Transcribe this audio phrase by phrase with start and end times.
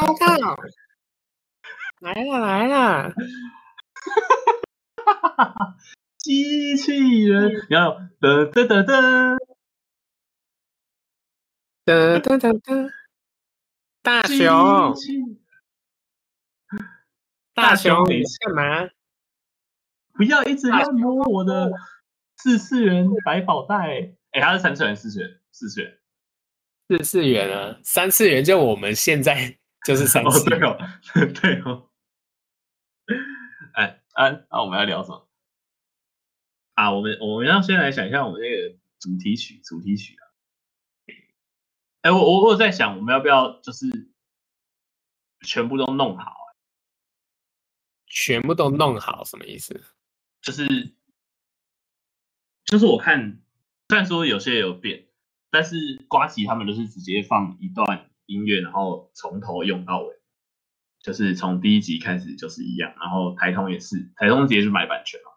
[0.00, 0.56] 收到，
[2.00, 3.12] 来了来了，
[6.16, 9.38] 机器人，然后噔噔噔噔
[11.84, 12.90] 噔噔噔噔，
[14.00, 14.94] 大熊，
[17.52, 18.88] 大熊，你干嘛？
[20.14, 21.70] 不要一直要摸我的
[22.38, 23.74] 四次元百宝袋，
[24.30, 25.98] 哎、欸，它是三次元、四次元、四次元。
[26.88, 30.60] 四次元啊，三次元就我们现在就是三次元。
[30.62, 30.76] 哦，
[31.14, 31.90] 对哦，对哦。
[33.72, 35.28] 哎，啊，那我们要聊什么？
[36.74, 40.22] 啊，我们我们要先来想一下我们那个主题曲，主题曲啊。
[42.02, 43.86] 哎，我我我在想，我们要不要就是
[45.46, 46.36] 全部都弄好？
[48.06, 49.84] 全部都弄好什么意思？
[50.42, 50.94] 就是
[52.64, 53.40] 就是我看，
[53.88, 55.06] 虽然说有些有变。
[55.52, 60.20] 但是瓜吉他们都是直接放一段音乐，然后从头用到尾，
[61.00, 62.94] 就是从第一集开始就是一样。
[63.00, 65.32] 然后台通也是，台通直接去买版权嘛。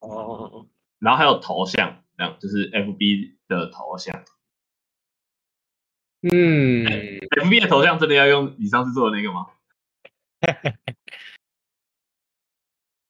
[0.00, 0.68] 哦。
[0.98, 4.24] 然后还有头像，这样就是 FB 的头像。
[6.22, 6.86] 嗯。
[6.86, 9.46] FB 的头像真的要用你上次做的那个吗？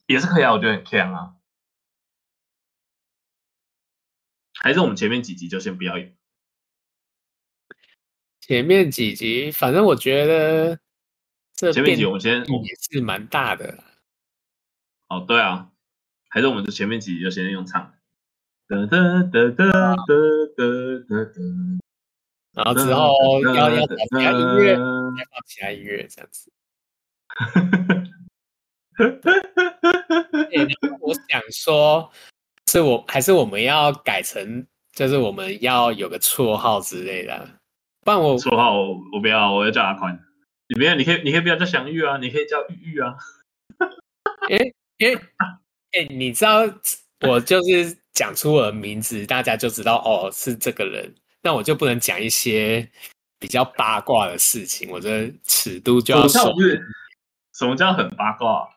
[0.07, 1.37] 也是可以啊，我觉得很强啊。
[4.59, 6.09] 还是我们前面几集就先不要有。
[8.47, 10.79] 前面几集，反正我觉得
[11.57, 13.77] 这前面几集我们先也是蛮大的。
[15.09, 15.69] 哦，对啊，
[16.29, 17.93] 还是我们的前面几集就先用唱。
[18.69, 18.97] 哒哒
[19.33, 19.65] 哒哒
[19.97, 19.97] 哒
[20.57, 20.63] 哒
[21.09, 21.41] 哒哒。
[22.53, 26.53] 然后之后要要找其他音乐，再放其他音乐这样子。
[27.27, 27.83] 哈哈哈
[28.95, 29.27] 哈哈！
[29.27, 32.13] 哈哈，我想说，
[32.69, 37.51] 是我还是我们要改成，就是我们要有个绰号之类的。
[38.07, 40.17] 不然我绰号我，我不要，我要叫阿宽。
[40.69, 43.17] 你不要，你可以，你可以不要叫祥玉啊，你可以叫玉玉啊。
[44.49, 44.57] 哎
[45.01, 45.13] 哎
[45.91, 46.61] 哎，你知道
[47.27, 52.89] 我就是讲出我的名字，大家就知道哦是这个人，那我就不能讲一些
[53.41, 56.55] 比较八卦的事情，我的尺度就要说。
[57.59, 58.69] 什么叫很八卦？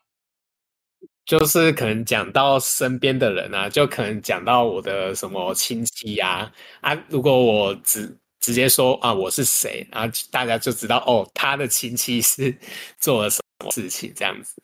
[1.23, 12.57] 就是可能讲到身边的人啊，就可能讲到我的什么亲戚呀啊，啊，如果我直直接说啊我是谁，然后大家就知道哦，他的亲戚是
[12.97, 14.61] 做了什么事情这样子。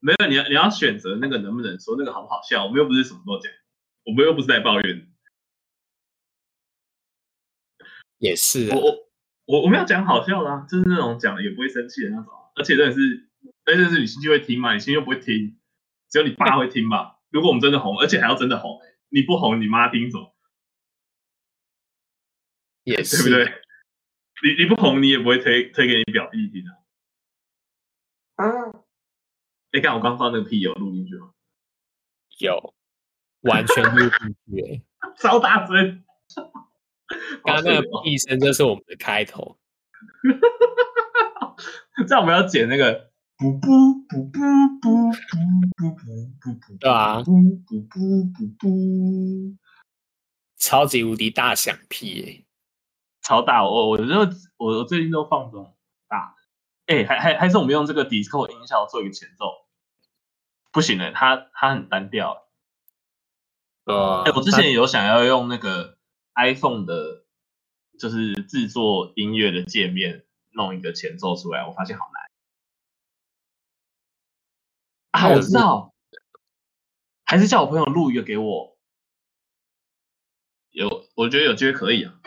[0.00, 2.64] 没有，你要你要选择那个能不能说那个好不好笑？
[2.64, 3.52] 我们又不是什么都讲，
[4.04, 5.08] 我们又不是在抱怨。
[8.18, 8.96] 也是、啊，我我
[9.46, 13.28] 我我们要讲好笑啦啊，就是那种讲了也不会生气的那种，而且真的是，
[13.64, 15.58] 而且是你亲戚会听嘛，你亲戚又不会听。
[16.10, 17.18] 只有你爸会听吧？
[17.30, 20.31] 如果我们真的红，而且还要真的红，你不红，你妈听什么？
[22.84, 23.62] 也是，对不对？
[24.42, 26.72] 你你不红，你也不会推推给你表弟听啊。
[28.36, 28.82] 嗯。
[29.72, 31.32] 哎，看我刚放那个屁有录进去吗？
[32.38, 32.74] 有，
[33.42, 34.82] 完全录进去，
[35.18, 36.04] 超大声。
[37.44, 39.58] 刚刚那个屁声就是我们的开头。
[42.08, 43.10] 这样我们要剪那个。
[43.38, 45.90] 不不不不不不不
[46.40, 47.32] 不不，对啊，不
[47.66, 49.56] 不不不不，
[50.56, 52.44] 超级无敌大响屁耶，
[53.22, 53.64] 超大！
[53.64, 54.04] 我我就
[54.56, 55.76] 我我最近都放这种
[56.08, 56.36] 大，
[56.86, 59.64] 哎，还还还是我们用这个 Discord 音效做一个前奏，
[60.72, 62.48] 不行了，它它很单调。
[63.84, 65.96] 呃，哎，我之前有想要用那个
[66.34, 67.24] iPhone 的，
[67.98, 72.22] 就是制作音乐的界面弄一个前奏出来，我发现好难。
[75.12, 75.94] 啊，我知道，
[77.24, 78.76] 还是叫我朋友录一个给我。
[80.70, 82.20] 有，我觉得有机会可以啊，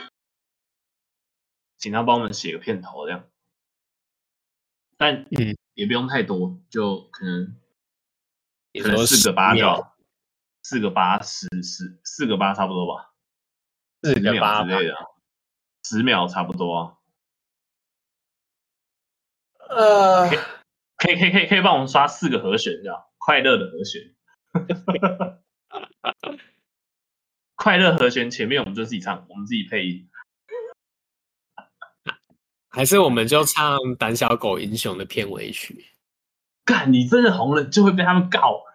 [1.86, 3.30] 请他帮我们写个片头这样。
[4.98, 7.56] 但嗯，也不用太多，就可能
[8.82, 9.96] 可能四个八秒，
[10.64, 13.14] 四个八十十四个八差不多吧，
[14.02, 14.96] 四个八之类的，
[15.84, 16.98] 十秒差不多啊。
[19.70, 20.28] 呃。
[20.98, 24.16] 可以可以可以可以帮我们刷四个和弦，这样快乐的和弦。
[27.54, 30.10] 快乐和弦前面我们就自己唱，我们自己配音。
[32.76, 35.86] 还是我们就唱《胆小狗英雄》的片尾曲？
[36.66, 38.66] 干，你真的红了就会被他们告。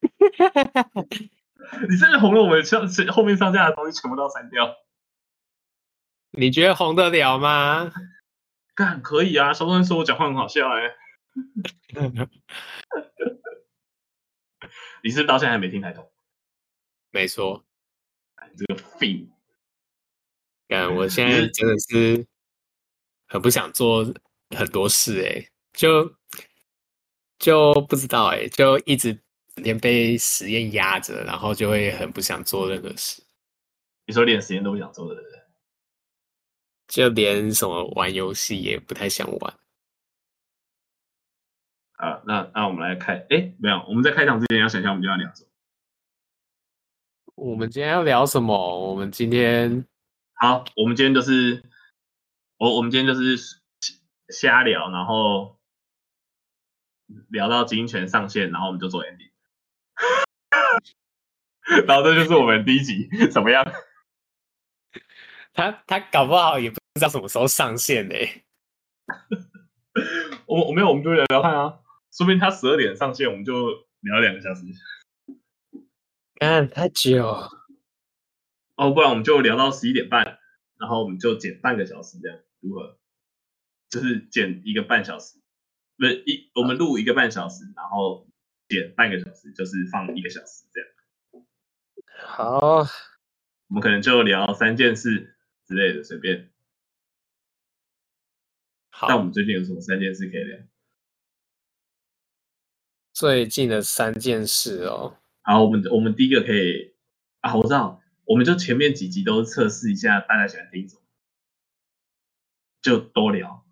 [1.86, 4.74] 你真的红了，我们上后面上架的东西全部都要删掉。
[6.30, 7.92] 你觉得红得了吗？
[8.74, 10.96] 干，可以啊，小多人说我讲话很好笑哎、欸。
[15.04, 16.10] 你是到现在还没听太懂？
[17.10, 17.66] 没错，
[18.56, 19.28] 这个废。
[20.68, 22.26] 干，我现在真的是
[23.30, 24.04] 很不想做
[24.56, 26.12] 很多事，哎，就
[27.38, 29.14] 就不知道，哎，就一直
[29.54, 33.22] 整天被实验压着，然后就会很不想做任何事。
[34.04, 35.24] 你说连实验都不想做的人，
[36.88, 39.54] 就连什么玩游戏也不太想玩。
[41.92, 47.36] 啊，那那我们来开，哎，没有，我们在开场之前要想一下，我们今天要聊什么？
[47.36, 48.90] 我们今天要聊什么？
[48.90, 49.86] 我们今天
[50.34, 51.62] 好，我们今天就是
[52.60, 53.38] 我我们今天就是
[54.28, 55.58] 瞎聊，然后
[57.30, 59.30] 聊到经营权上线，然后我们就做 ending。
[61.88, 63.64] 然后这就是我们第一集，怎么样？
[65.54, 68.14] 他他搞不好也不知道什么时候上线呢。
[70.44, 71.80] 我我没有，我们就聊聊看啊。
[72.12, 73.70] 说不定他十二点上线，我们就
[74.00, 74.60] 聊两个小时。
[76.40, 77.26] 嗯，太久。
[78.76, 80.38] 哦，不然我们就聊到十一点半，
[80.76, 82.98] 然后我们就减半个小时，这样如何？
[83.88, 85.38] 就是剪一个半小时，
[85.96, 88.28] 不是一我们录一个半小时，然后
[88.68, 91.46] 剪半个小时，就是放一个小时这样。
[92.22, 92.78] 好，
[93.66, 95.36] 我们可能就聊三件事
[95.66, 96.50] 之类的，随便。
[98.90, 100.58] 好，那我们最近有什么三件事可以聊？
[103.12, 106.94] 最近的三件事哦，好，我们我们第一个可以
[107.40, 110.99] 啊，我知道，我们就前面几集都测试一下大家喜欢听什么，
[112.82, 113.64] 就多聊，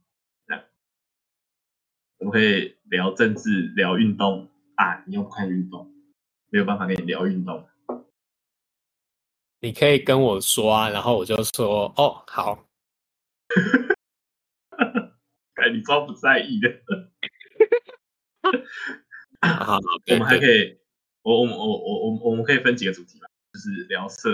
[0.47, 0.63] 这样，
[2.19, 5.91] 我们可以聊政治，聊运动啊，你又不看运动，
[6.51, 7.67] 没有办法跟你聊运动，
[9.61, 12.69] 你可以跟我说啊，然后我就说哦，好，
[15.55, 16.69] 看你装不在意的。
[19.41, 19.79] 好，
[20.11, 20.79] 我们还可以，
[21.23, 24.31] 我我我我我我们可以分几个主题吧，就是聊色，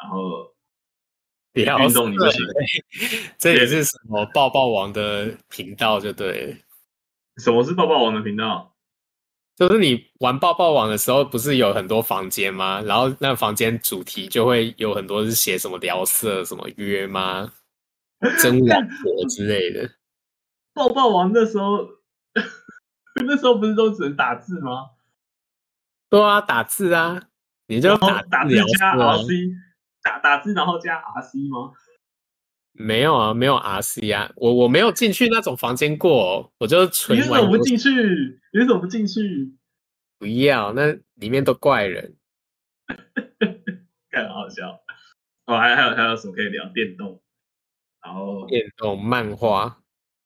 [0.00, 0.54] 然后聊
[1.54, 2.44] 运动你不行，
[3.38, 6.56] 这也是什么抱抱王的频道就对。
[7.38, 8.74] 什么是抱抱王的频道？
[9.56, 12.80] 就是你玩抱抱王的时候，不是有很多房间吗？
[12.82, 17.52] 然后那房间主题就会有很多是写什么聊色、什么约吗？
[18.40, 19.90] 真老婆 之类的。
[20.72, 21.88] 抱抱王那时候。
[23.26, 24.90] 那时候不是都只能打字吗？
[26.08, 27.20] 对啊，打字啊，
[27.66, 29.52] 你就打打字加 RC，
[30.02, 31.72] 打打字然后加 RC 吗？
[32.72, 37.26] 没有啊，没有 RC 啊，我我没有进去那种房间过，我就纯玩。
[37.28, 37.90] 你为什么不进去？
[38.52, 39.54] 你为什么不进去？
[40.18, 42.16] 不要，那里面都怪人，
[44.10, 44.80] 太好笑。
[45.46, 46.68] 哦，还还有还有什么可以聊？
[46.72, 47.20] 电动，
[48.04, 49.78] 然后电动漫画，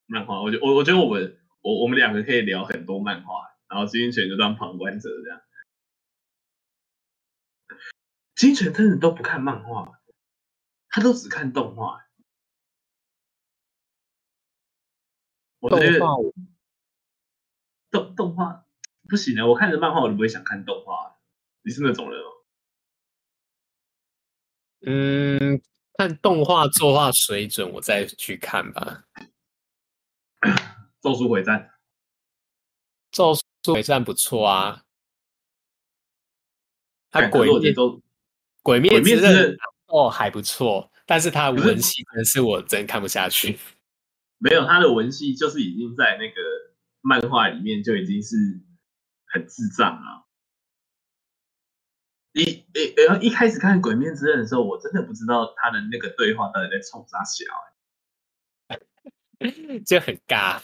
[0.06, 1.38] 漫画，我觉我我觉得我们。
[1.64, 3.32] 我我们两个可以聊很多漫画，
[3.70, 5.40] 然后金泉就当旁观者这样。
[8.44, 9.99] 金泉真的都不看漫画，
[10.91, 12.06] 他都只看动画。
[15.61, 15.99] 我觉得
[17.91, 18.67] 动动画
[19.08, 19.46] 不行啊！
[19.46, 21.19] 我看着漫画我都不会想看动画。
[21.62, 22.31] 你是那种人吗？
[24.82, 25.62] 嗯，
[25.94, 29.05] 看动画作画水准，我再去看吧。
[31.00, 31.70] 咒术回战，
[33.11, 33.43] 咒术
[33.73, 34.85] 回战不错啊。
[37.08, 38.02] 他鬼灭都
[38.64, 39.56] 鬼灭之刃
[39.87, 43.58] 哦还不错，但是他的文戏真是我真看不下去。
[44.38, 46.34] 没有他的文戏，就是已经在那个
[47.03, 48.36] 漫画里面就已经是
[49.27, 50.24] 很智障了。
[52.32, 57.44] 一诶诶，一开始看鬼灭之刃的时候，我真的不知道他的那个对话到底在冲啥小，
[59.84, 60.60] 就很尬。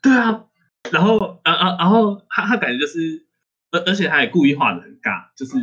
[0.00, 0.46] 对啊，
[0.92, 3.26] 然后啊啊，然后他他感觉就是，
[3.72, 5.56] 而而且他也故意画的很尬，就是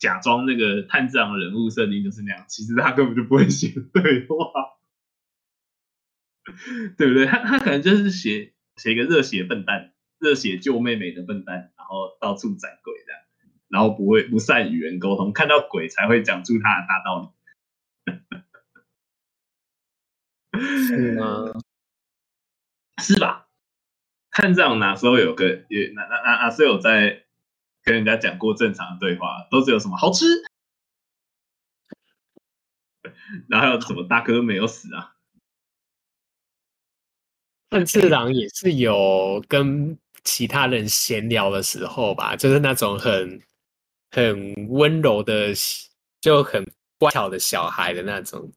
[0.00, 4.36] 假装那个炭治郎的人物设定就是那样，其实他根本就不会写对话，
[6.98, 7.26] 对不对？
[7.26, 13.20] 他他可能就是写写一个热血笨蛋，热血救妹妹的笨蛋，然后到处斩鬼这样，
[13.68, 17.28] 然后不会不善与人沟通，看到鬼才会讲出他的大道理。
[20.88, 21.52] 是吗？
[23.00, 23.48] 是吧？
[24.30, 27.24] 看这样哪时候有个也哪哪哪哪时候有在
[27.82, 30.26] 跟人家讲过正常的对话，都是有什么好吃，
[33.48, 35.16] 然后还有什么大哥没有死啊？
[37.68, 43.40] 但次郎也是有跟其他人闲聊的时候吧，就是那种很
[44.10, 45.52] 很温柔的，
[46.20, 46.68] 就很
[46.98, 48.52] 乖巧的小孩的那种。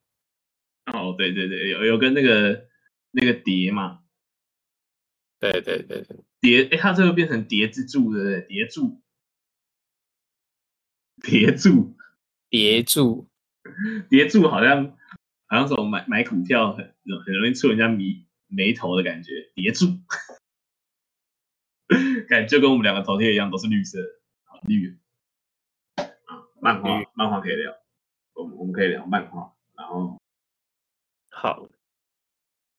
[0.92, 2.68] 哦，对对对，有有跟那个
[3.12, 4.00] 那个蝶嘛。
[5.40, 9.03] 对对对对，叠哎，它这个变成蝶之柱的蝶柱，
[11.22, 11.96] 叠住，
[12.50, 13.28] 叠住，
[14.10, 14.98] 叠住好像
[15.46, 16.94] 好像什么买买股票很
[17.26, 19.86] 很容易触人家眉眉头的感觉，叠住，
[22.28, 24.00] 感觉就跟我们两个头贴一样，都是绿色，
[24.46, 24.98] 好绿。
[25.96, 26.04] 啊，
[26.62, 27.76] 漫画漫画可以聊，
[28.34, 30.20] 我们我们可以聊漫画，然后
[31.30, 31.70] 好，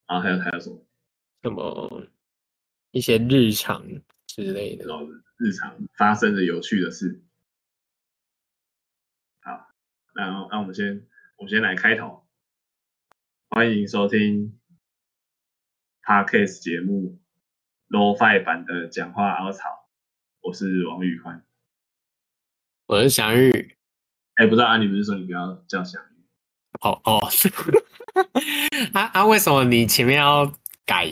[0.06, 0.84] 然后还有还有什么？
[1.42, 2.06] 什么？
[2.90, 3.84] 一些日常
[4.26, 4.84] 之类的，
[5.38, 7.20] 日常发生的有趣的事。
[10.16, 11.06] 好，然后那我们先
[11.36, 12.24] 我们先来开头，
[13.50, 14.58] 欢迎收听
[16.02, 17.18] Podcast 节目
[17.88, 19.88] Lo-Fi 版的讲话凹槽，
[20.42, 21.44] 我是王宇宽，
[22.86, 23.76] 我是祥宇。
[24.36, 26.24] 哎，不知道啊，你不是说你不要叫祥宇？
[26.80, 27.18] 哦哦，
[28.94, 30.46] 啊啊，为什么你前面要
[30.86, 31.08] 改？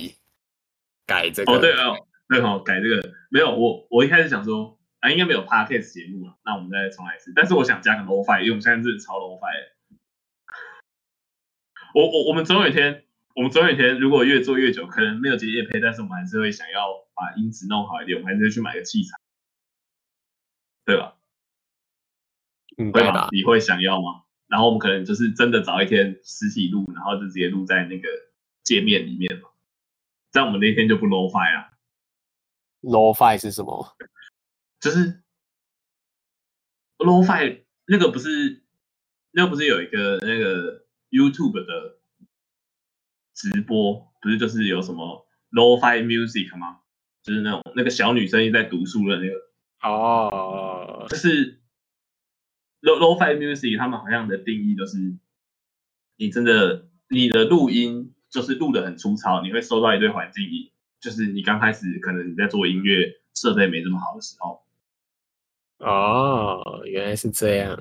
[1.05, 7.33] 改这个哦，对哦，对哦，改这个没有我，我一开始想说啊，应该没有 podcast 节目了，那我们再重来一次。
[7.35, 9.51] 但是我想加个 Lo-Fi，因为我们现在是超 Lo-Fi。
[11.93, 13.05] 我我我们总有一天，
[13.35, 19.19] 我们总有一天，如果越做越久，可能没有接夜配，但是我们还是会想要把音质弄好一点，我们还是会去买个器材，
[20.85, 21.17] 对吧？
[22.79, 23.29] 嗯，会吧？
[23.33, 24.23] 你会想要吗？
[24.47, 28.09] 然后我们可能就是真的找一天实体录，然后就直接录在那个
[28.63, 29.49] 界面里面嘛。
[30.31, 31.73] 这样我们那天就不 Lo-Fi 啊
[32.83, 33.97] ？Lo-Fi 是什么？
[34.83, 35.23] 就是
[36.99, 38.63] Lo-Fi 那个不是，
[39.31, 41.99] 那个不是有一个那个 YouTube 的
[43.33, 46.81] 直播，不是就是有什么 Lo-Fi Music 吗？
[47.23, 49.35] 就是那种那个小女生一直在读书的那个。
[49.89, 51.09] 哦、oh.。
[51.09, 51.63] 就是
[52.81, 55.17] Lo Lo-Fi Music，他们好像的定义就是，
[56.17, 58.13] 你真的你的录音。
[58.33, 60.73] 就是录的很粗糙，你会收到一堆环境音。
[61.03, 64.65] 就是你刚开始可能你在做音乐，设备没这么好的时候。
[65.83, 67.77] 哦，原来是这样。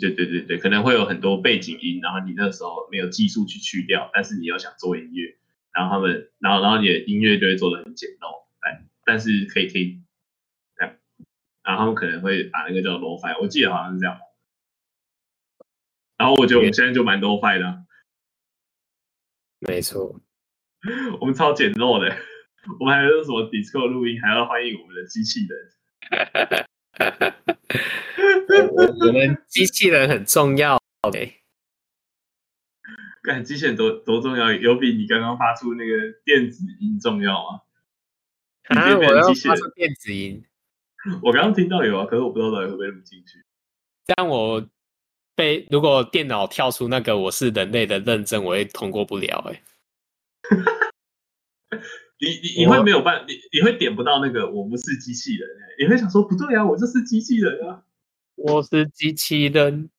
[0.00, 5.36] 对对对对，可能会有很多背景音，然后你那时候没有技术去去掉，但是你又想做音乐，
[5.72, 10.00] 然后他们，然后然后你的音乐就会做的很简陋，但但是可以听。
[11.66, 14.18] 然后他们可能会把那个叫 Lo-Fi，我记得好像是这样。
[16.18, 17.78] 然后我觉得我们现在就蛮 Lo-Fi 的啊。
[19.60, 20.20] 没错，
[21.20, 22.14] 我们超简陋的，
[22.78, 26.66] 我们还有什么 Discord 录音，还要欢迎我们的机器人。
[28.70, 31.40] 我们机器人很重要，OK？
[33.22, 37.60] 看机器人多多重要，有比你刚刚发出那个电子音重要吗？
[38.68, 40.44] 啊，我要发出电子音。
[41.22, 43.44] 我刚刚听到有啊，可是我不知道到底会不会录进去。
[44.06, 44.68] 这样我。
[45.36, 49.60] 被如果电脑跳出那个我是人类的认证，我会通过不了哎、
[50.50, 50.56] 欸。
[52.18, 57.82] 你你你会没有办，你你会点不到那个我不是机器人你会想说不对啊，我就是机器人啊，
[58.36, 59.90] 我是机器人，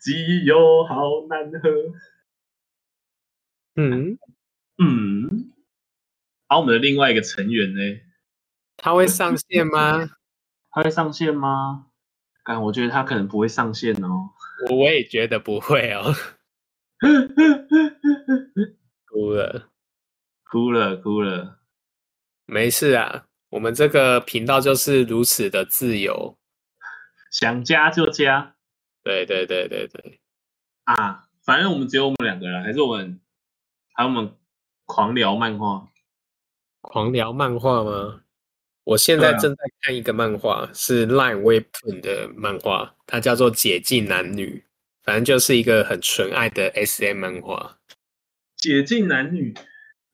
[0.00, 1.68] 机油好难喝。
[3.74, 4.18] 嗯
[4.78, 5.52] 嗯，
[6.46, 7.80] 好，我们的另外一个成员呢？
[8.76, 10.08] 他会上线吗？
[10.70, 11.86] 他会上线吗？
[12.44, 14.30] 但我觉得他可能不会上线哦。
[14.70, 16.14] 我我也觉得不会哦。
[19.06, 19.68] 哭了，
[20.50, 21.58] 哭了，哭了。
[22.46, 26.38] 没事啊，我们这个频道就是如此的自由，
[27.30, 28.54] 想加就加。
[29.02, 30.20] 对对对对对。
[30.84, 33.20] 啊，反正我们只有我们两个人，还是我们，
[33.94, 34.34] 还有我们
[34.86, 35.88] 狂聊漫画。
[36.80, 38.22] 狂聊漫画吗？
[38.84, 44.64] 我现在正在看一个漫画，啊、是 Line Weapon 的漫画，它叫做《解禁男女》，
[45.04, 47.78] 反正就是一个很纯爱的 SM 漫画。
[48.56, 49.54] 解禁男女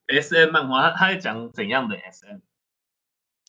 [0.07, 2.39] SM 漫画，他他在讲怎样的 SM？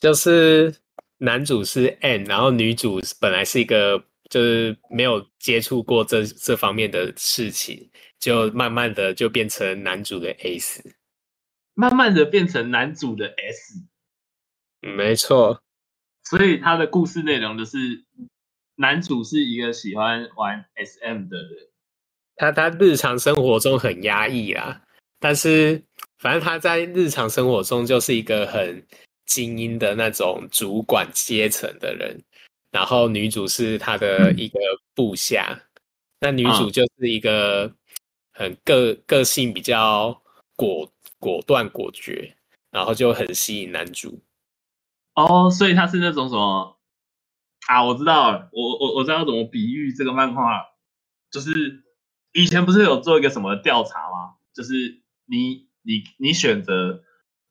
[0.01, 0.75] 就是
[1.19, 10.97] 男主是 N，然后女主本来是一个就是没有接触过这这方面的事情，就慢慢的就变成男主的 S，
[11.75, 13.83] 慢慢的变成男主的 S。
[14.81, 15.63] 没错，
[16.25, 17.79] 所以他的故事内容就是
[18.77, 21.69] 男主是一个喜欢玩 SM 的人，
[22.37, 24.83] 他他日常生活中很压抑啊，
[25.19, 25.83] 但是
[26.27, 28.85] 反正他在日常生活中就是一个很
[29.27, 32.21] 精英的那种主管阶层的人，
[32.73, 34.59] 然后女主是他的一个
[34.93, 35.57] 部下，
[36.19, 37.73] 那女主就是一个
[38.33, 40.21] 很个个性比较
[40.57, 42.35] 果果断果决，
[42.73, 44.21] 然后就很吸引男主。
[45.15, 46.77] 哦、oh，所以他是那种什么
[47.69, 47.85] 啊？
[47.85, 50.61] 我知道了，我我我知道怎么比喻这个漫画，
[51.31, 51.85] 就是
[52.33, 54.35] 以前不是有做一个什么调查吗？
[54.53, 57.05] 就是你你你选择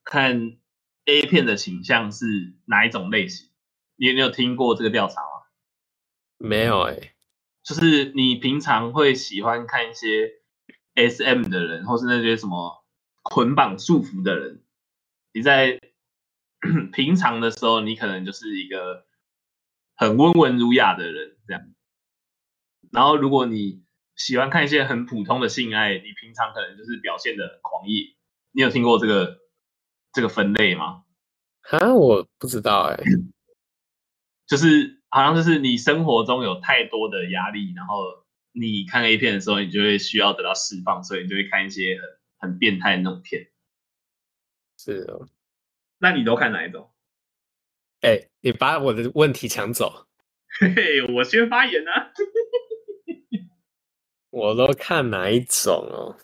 [0.04, 0.58] 看
[1.06, 2.26] A 片的倾向是
[2.66, 3.48] 哪一种类型？
[3.96, 5.46] 你有你有听过这个调查吗？
[6.36, 7.14] 没有哎、欸，
[7.62, 10.32] 就是你平常会喜欢看一些
[10.94, 12.84] SM 的人，或是那些什么
[13.22, 14.62] 捆绑束缚的人，
[15.32, 15.80] 你在
[16.92, 19.06] 平常的时候，你可能就是一个
[19.94, 21.62] 很温文儒雅的人，这样。
[22.92, 23.82] 然后，如果你
[24.14, 28.15] 喜欢看一些很普通的性爱，你平常可能就是表现的很狂野。
[28.56, 29.36] 你有听过这个
[30.14, 31.04] 这个分类吗？
[31.70, 33.04] 啊，我不知道哎、欸，
[34.48, 38.02] 就是好像就是你生活中有太多的压力，然后
[38.52, 41.98] 你看 A 片的时候，你就会需要得到释放，所以你就会看一些
[42.38, 43.46] 很很变态的那种片。
[44.78, 45.28] 是哦，
[45.98, 46.90] 那你都看哪一种？
[48.00, 50.06] 哎、欸，你把我的问题抢走。
[50.60, 50.72] 嘿
[51.04, 52.10] 嘿，我先发言啊。
[54.32, 56.16] 我都看哪一种哦？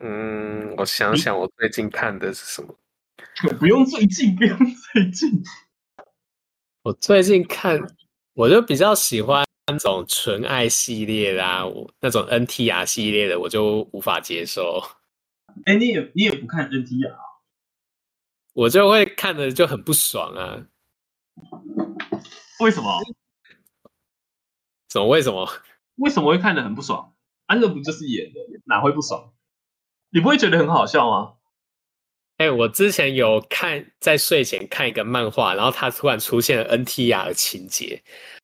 [0.00, 2.74] 嗯，我想想，我最近看的是什么？
[3.58, 4.56] 不用最近，不用
[4.92, 5.42] 最近。
[6.82, 7.78] 我最近看，
[8.34, 14.82] 我就比较喜欢那种纯爱系列啦，我那种 NTR 系列的，我就无法接受。
[15.66, 17.16] 哎、欸，你也你也不看 NTR？
[18.54, 20.66] 我就会看的就很不爽啊。
[22.60, 23.00] 为什么？
[24.88, 25.08] 怎么？
[25.08, 25.48] 为什么？
[25.96, 27.14] 为什么会看的很不爽？
[27.46, 29.32] 安乐不就是演的，哪会不爽？
[30.10, 31.34] 你不会觉得很好笑吗？
[32.38, 38.00] 哎、欸，我之前有看，在睡前看一个漫画，然后它突然出现了 NTR 的情节，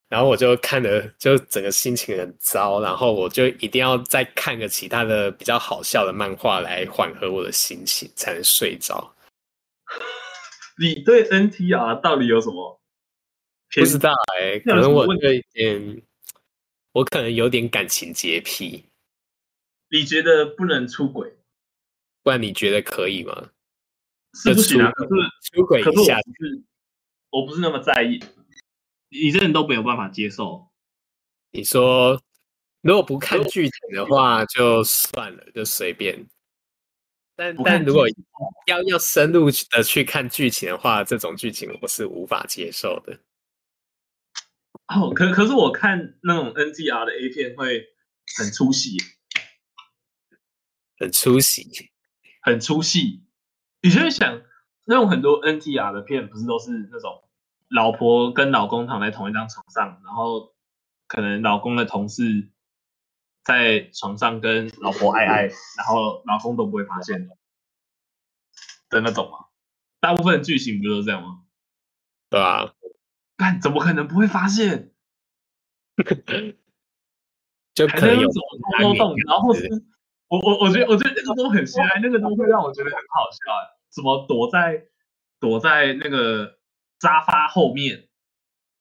[0.08, 9.14] 然后我就看的就整个心情很糟，然后我就一定要再看个其他的比较好笑的漫画来缓和我的心情，才能睡着。
[10.76, 12.80] 你对 NTR 到底有什么？
[13.76, 16.02] 不知道哎、欸，可能我有一点，
[16.90, 18.84] 我可能有点感情洁癖。
[19.88, 21.32] 你觉得不能出轨？
[22.24, 23.50] 不然你觉得可以吗？
[24.32, 25.10] 是不行啊，可是
[25.52, 26.64] 出轨一下，可是
[27.30, 28.18] 我不是那么在意。
[29.10, 30.68] 你这人都没有办法接受。
[31.52, 32.20] 你说，
[32.80, 36.26] 如果不看剧情的话，就算了，就随便。
[37.36, 38.06] 但但如果
[38.66, 43.20] 要要深入的去看剧情的话，这种剧情我是无法接受的。
[44.88, 47.86] 哦，可可是我看那种 NGR 的 A 片会
[48.36, 48.96] 很出戏，
[50.98, 51.92] 很出戏，
[52.44, 53.24] 很出戏。
[53.82, 54.42] 你就会想，
[54.84, 57.24] 那种很多 NTR 的片，不是都是那种
[57.68, 60.54] 老婆跟老公躺在同一张床上，然后
[61.08, 62.50] 可能老公的同事
[63.42, 65.42] 在床上跟老婆爱爱，
[65.76, 67.28] 然后老公都不会发现
[68.88, 69.46] 的那种吗？
[70.00, 71.40] 大部分剧情不都是这样吗？
[72.30, 72.74] 对啊，
[73.36, 74.92] 但怎么可能不会发现？
[77.74, 78.42] 就可能有偷
[78.82, 79.68] 偷动，然后是，
[80.34, 83.38] 我我我觉得我觉得那个都很瞎，那个都会让我觉得很好笑。
[83.90, 84.84] 怎么躲在
[85.38, 86.58] 躲在那个
[87.00, 88.08] 沙发后面？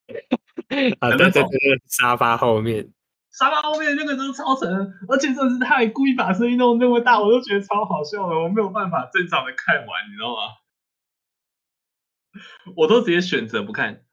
[1.00, 2.92] 啊，对对对，沙发后面，
[3.32, 4.70] 沙发后面那个都超神，
[5.08, 10.42] 而且真的是他还故意把声音弄那么大，我都觉得超好笑的，我没有办法正常的看完，你知道吗？
[12.76, 14.04] 我都直接选择不看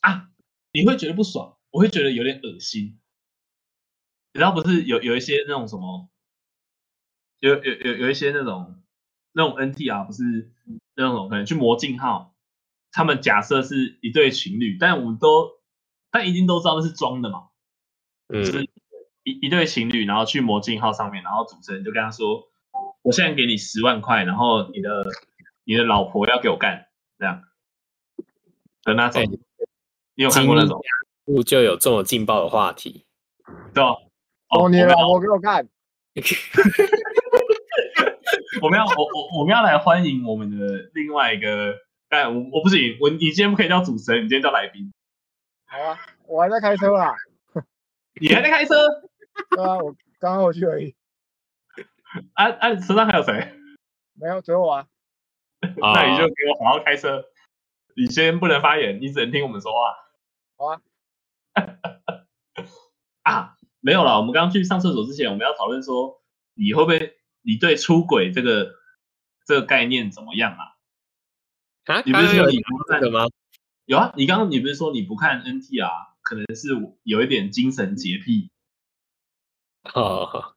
[0.00, 0.28] 啊！
[0.72, 2.98] 你会觉得不爽，我会觉得有点恶心。
[4.34, 6.08] 你知道不是有有一些那种什么，
[7.42, 8.78] 有有有有一些那种。
[9.34, 10.52] 那种 NTR 不是
[10.94, 12.34] 那种可能去魔镜号，
[12.90, 15.52] 他们假设是一对情侣，但我们都
[16.10, 17.48] 但一定都知道那是装的嘛，
[18.28, 18.68] 嗯，就是
[19.22, 22.46] 一一对情侣，然后去魔镜号上面，然后主持人就跟他说，
[23.00, 25.02] 我现在给你十万块，然后你的
[25.64, 27.42] 你的老婆要给我干，这样
[28.82, 29.26] 的那种，欸、
[30.14, 30.78] 你有看过那种？
[31.46, 33.06] 就有这么劲爆的话题，
[33.72, 33.96] 对吧？
[34.50, 35.66] 哦，你老婆给我干。
[38.62, 41.74] 我们要我我我们要来欢迎我们的另外一个，
[42.10, 44.92] 哎，我我不行，我你今天不可以叫主持人，你今天叫来宾。
[45.66, 45.98] 好啊，
[46.28, 47.12] 我还在开车啊。
[48.20, 48.74] 你还在开车？
[49.50, 50.94] 对啊，我刚刚回去而已。
[52.34, 53.52] 啊啊，车上还有谁？
[54.14, 54.86] 没有，只有我啊。
[55.60, 57.24] 那你就给我好好开车。
[57.96, 59.96] 你先不能发言，你只能听我们说话。
[60.56, 60.80] 好啊。
[63.22, 64.18] 啊，没有了。
[64.18, 66.22] 我们刚刚去上厕所之前，我们要讨论说，
[66.54, 67.16] 你会不会？
[67.42, 68.72] 你对出轨这个
[69.44, 70.76] 这个概念怎么样啊？
[71.86, 73.26] 啊，你不是说你不看的吗？
[73.86, 76.68] 有啊，你刚刚你不是说你不看 NTR，可能是
[77.02, 78.50] 有一点精神洁癖。
[79.92, 80.54] 哦，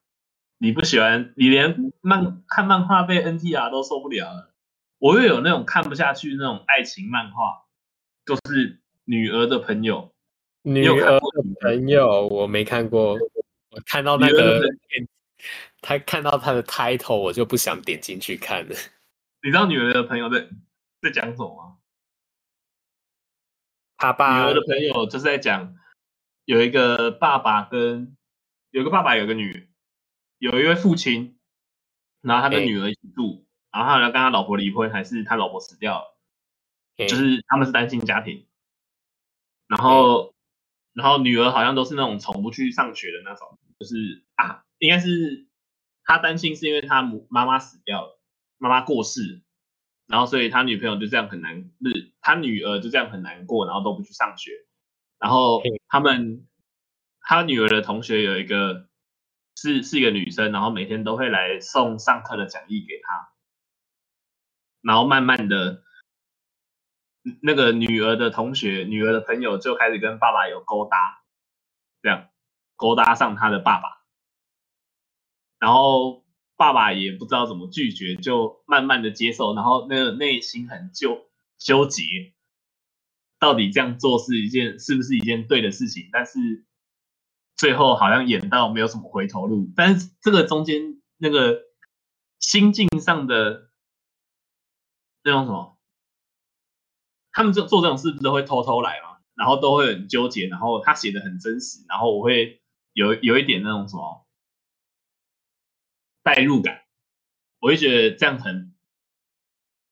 [0.59, 4.53] 你不喜欢，你连漫看漫画被 NTR 都受不了了。
[4.99, 7.65] 我又有那种看不下去那种爱情漫画，
[8.25, 10.13] 就是女儿的朋友。
[10.61, 11.21] 女儿的
[11.61, 13.13] 朋友，我没看过，
[13.71, 14.61] 我看到那个。
[15.85, 18.75] 他看到他的 title，我就不想点进去看了。
[19.43, 20.49] 你知道女儿的朋友在
[20.99, 21.77] 在讲什么吗？
[23.95, 25.77] 他爸女儿的朋友就是在讲
[26.45, 28.17] 有一个爸爸跟
[28.71, 29.69] 有一个爸爸有个女
[30.39, 31.37] 有一位父亲，
[32.21, 38.47] 然后他跟女儿一起住，然后他要跟他老婆离婚，还是他老婆死掉了，就是他们是单亲家庭。
[39.67, 40.33] 然后，
[40.93, 45.45] 然后女儿好像都是那种从不去上学的那种，就是啊，应该是
[46.05, 48.19] 他担心是因为他母妈妈死掉了，
[48.57, 49.41] 妈妈过世，
[50.07, 54.51] 然后所以他女朋友就这样很难，不是他女儿就这样很难过，然后都不去上学。
[55.17, 56.47] 然后他们，
[57.21, 58.87] 他女儿的同学有一个
[59.55, 63.29] 是是一个女生，然后每天都会来送上课的讲义给他，
[64.81, 65.83] 然后慢慢的，
[67.41, 71.23] 那个女儿的同学、女儿的朋友就开始跟爸爸有勾搭，
[72.03, 72.29] 这样
[72.75, 74.04] 勾搭上他的爸爸，
[75.59, 76.23] 然后
[76.55, 82.03] 爸爸也不知道怎么拒绝，就慢慢的接受，然后那个内心很纠纠结。
[83.37, 86.09] 到底这样做是一件是不是一件对的事情？
[86.11, 86.65] 但是
[87.55, 89.69] 最后好像演到没有什么回头路。
[89.75, 91.59] 但是这个中间那个
[92.39, 93.69] 心境上的
[95.23, 95.77] 那种什么，
[97.33, 99.17] 他们就做这种事不是都会偷偷来吗？
[99.35, 100.47] 然后都会很纠结。
[100.47, 102.61] 然后他写的很真实，然后我会
[102.93, 104.24] 有有一点那种什么
[106.25, 106.81] 代入感，
[107.59, 108.75] 我会觉得这样很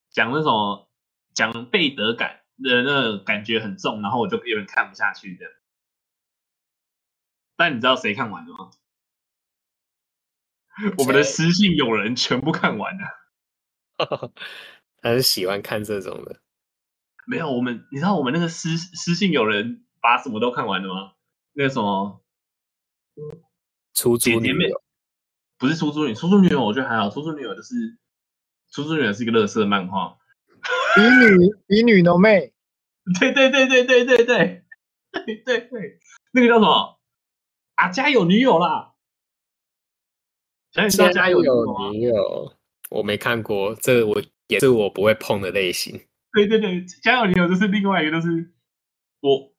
[0.09, 0.89] 讲那种
[1.33, 2.41] 讲背德感。
[2.61, 5.45] 的那个感觉很重，然后我就有点看不下去的。
[7.57, 8.69] 但你知道谁看完了吗？
[10.99, 13.07] 我们的私信友人全部看完了。
[15.01, 16.41] 他是喜欢看这种的。
[17.25, 21.15] 没有，我们你知道我们那个私私信友人把什么都看完了吗？
[21.53, 22.23] 那个什么
[23.95, 24.82] 出租女友，
[25.57, 27.09] 不是出租女，出租女友我觉得还好。
[27.09, 27.73] 出租女友就是
[28.71, 30.17] 出租女友是一个乐色漫画。
[30.97, 32.53] 乙女乙女浓妹，
[33.19, 35.99] 对对对对对对对对对对，
[36.31, 36.99] 那个叫什么
[37.75, 37.89] 啊？
[37.89, 38.93] 家有女友啦！
[40.71, 42.53] 家家有女友，
[42.89, 45.99] 我没看过，这我也是我不会碰的类型。
[46.31, 48.53] 对对对，家有女友就是另外一个，就是
[49.19, 49.53] 我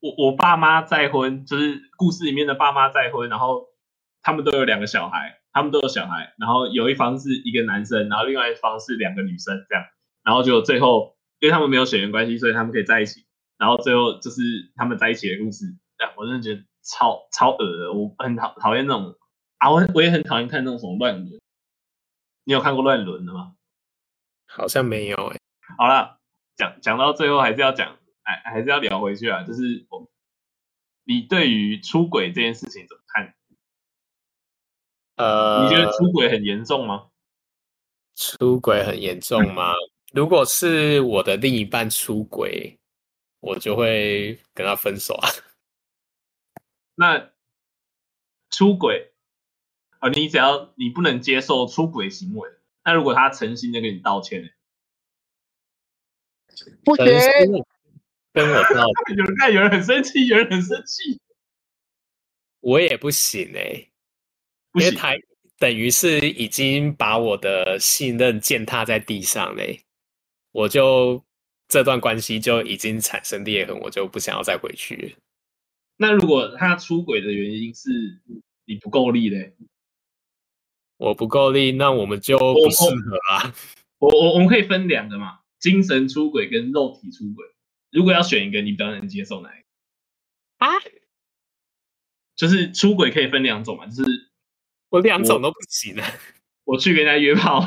[0.00, 3.68] 我我爸妈再婚，就是故事里面的爸妈再婚，然后
[4.24, 9.84] 他们都有两个小孩，他们都有小孩，然后有一方是一个男生，然后另外一方是两个女生，这样。
[10.24, 13.26] 然后就最后，因为他们没有血缘关系，所以他们可以在一起。
[13.58, 14.40] 然后最后就是
[14.74, 15.66] 他们在一起的故事。
[16.16, 19.14] 我真的觉得超超恶的，我很讨讨厌那种
[19.58, 21.40] 啊，我我也很讨厌看那种什么乱伦。
[22.44, 23.54] 你有看过乱伦的吗？
[24.46, 25.38] 好像没有哎、
[25.78, 26.18] 好了，
[26.56, 29.42] 讲讲到最后还是要讲，哎，还是要聊回去啊。
[29.42, 30.10] 就是我，
[31.04, 33.34] 你对于出轨这件事情怎么看？
[35.16, 37.10] 呃，你觉得出轨很严重吗？
[38.16, 39.72] 出轨很严重吗？
[40.12, 42.78] 如果是我的另一半出轨，
[43.40, 45.28] 我就会跟他分手啊。
[46.96, 47.32] 那
[48.50, 49.12] 出轨
[49.98, 52.48] 啊，你只要你不能接受出轨行为，
[52.84, 54.48] 那如果他诚心的跟你道歉呢？
[56.84, 57.04] 不行，
[58.32, 59.16] 跟我道歉。
[59.18, 61.20] 有人看，有人很生气，有人很生气。
[62.60, 63.90] 我也不行哎、欸，
[64.74, 64.92] 不行。
[65.56, 69.80] 等于是已经把我的信任践踏在地上嘞，
[70.50, 71.24] 我就
[71.68, 75.14] 这段关系就已经产生裂痕，我就不想要再回去。
[75.96, 77.88] 那如果他出轨的原因是
[78.66, 79.54] 你不够力嘞？
[80.96, 83.54] 我不够力，那我们就不适合啊。
[84.00, 87.46] 我我我们可以分两个嘛，精神出轨跟肉体出轨。
[87.90, 90.66] 如果要选一个，你比较能接受哪一个？
[90.66, 90.68] 啊？
[92.34, 94.33] 就是出轨可以分两种嘛，就是。
[94.94, 96.06] 我两种都不行啊！
[96.62, 97.60] 我去跟人家约炮，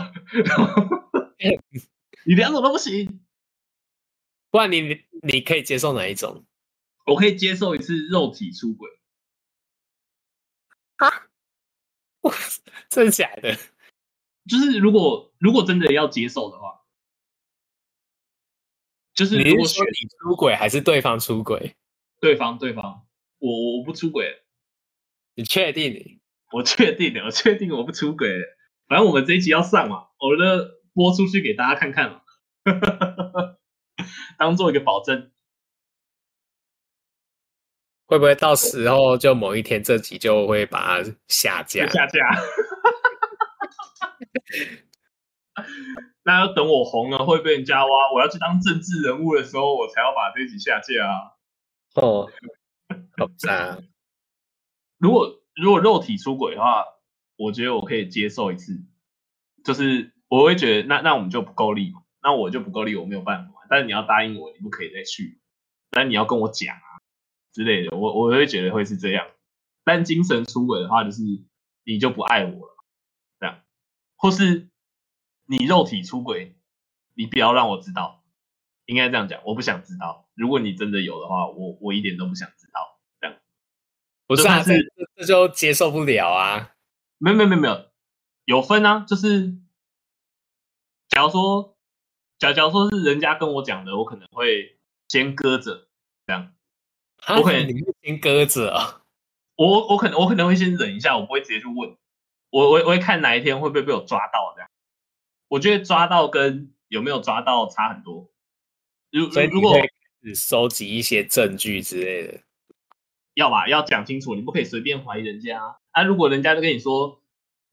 [2.26, 3.20] 你两种都不行。
[4.50, 6.46] 不然你你可以接受哪一种？
[7.06, 8.90] 我可以接受一次肉体出轨。
[10.96, 11.28] 啊？
[12.24, 12.34] 哇，
[12.88, 13.58] 真的假的？
[14.48, 16.86] 就是如果如果真的要接受的话，
[19.14, 21.76] 就是如果你说你出轨还是对方出轨？
[22.22, 23.06] 对方对方，
[23.40, 24.44] 我我不出轨。
[25.36, 26.22] 你确定？
[26.52, 28.30] 我确定的，我确定我不出轨。
[28.88, 30.44] 反正我们这一集要上嘛，我就
[30.94, 32.22] 播出去给大家看看嘛，
[34.40, 35.34] 当做一个保证。
[38.06, 41.86] 会不会到时候就某一天这集就会把它下架？
[41.90, 42.20] 下架。
[46.24, 51.34] 那要等我红了会被人家挖，我要去当政治人物的时候，我才要把这一集下架啊。
[51.96, 52.32] 哦，
[53.18, 53.84] 好赞。
[54.98, 55.44] 如果。
[55.62, 56.86] 如果肉体出轨的话，
[57.36, 58.86] 我觉得我可以接受一次，
[59.64, 63.54] 就是我会觉得那那我们就不够力嘛，那我就不够力，我没有办法。
[63.70, 65.42] 但是你要答应我，你不可以再去，
[65.90, 67.02] 但你要跟我讲啊
[67.52, 69.28] 之类的，我我会觉得会是这样。
[69.84, 71.24] 但精神出轨的话，就是
[71.84, 72.76] 你就不爱我了，
[73.40, 73.60] 这样，
[74.16, 74.70] 或是
[75.48, 76.56] 你肉体出轨，
[77.16, 78.24] 你不要让我知道，
[78.86, 80.30] 应该这样讲，我不想知道。
[80.36, 82.87] 如果你真的有的话，我我一点都不想知道，
[84.28, 84.74] 不是啊，这
[85.16, 86.76] 这就接受不了啊，
[87.18, 87.90] 没有没有没有没有，
[88.44, 89.56] 有分啊，就是，
[91.08, 91.78] 假如说，
[92.38, 95.88] 假假如说是人家跟我讲的，我可能会先搁着，
[96.26, 96.54] 这样，
[97.30, 97.66] 我可能
[98.04, 99.02] 先搁着啊。
[99.56, 101.98] 我我可能我可能会先忍一下，我不会直接去问，
[102.52, 104.70] 我我我会看哪一天会不会被我抓到这样。
[105.48, 108.30] 我觉得抓到跟有没有抓到差很多。
[109.10, 109.74] 如如果
[110.36, 112.42] 收集一些证据之类的，
[113.38, 115.76] 要吧，要讲清楚，你不可以随便怀疑人家啊。
[115.92, 117.22] 啊如果人家都跟你说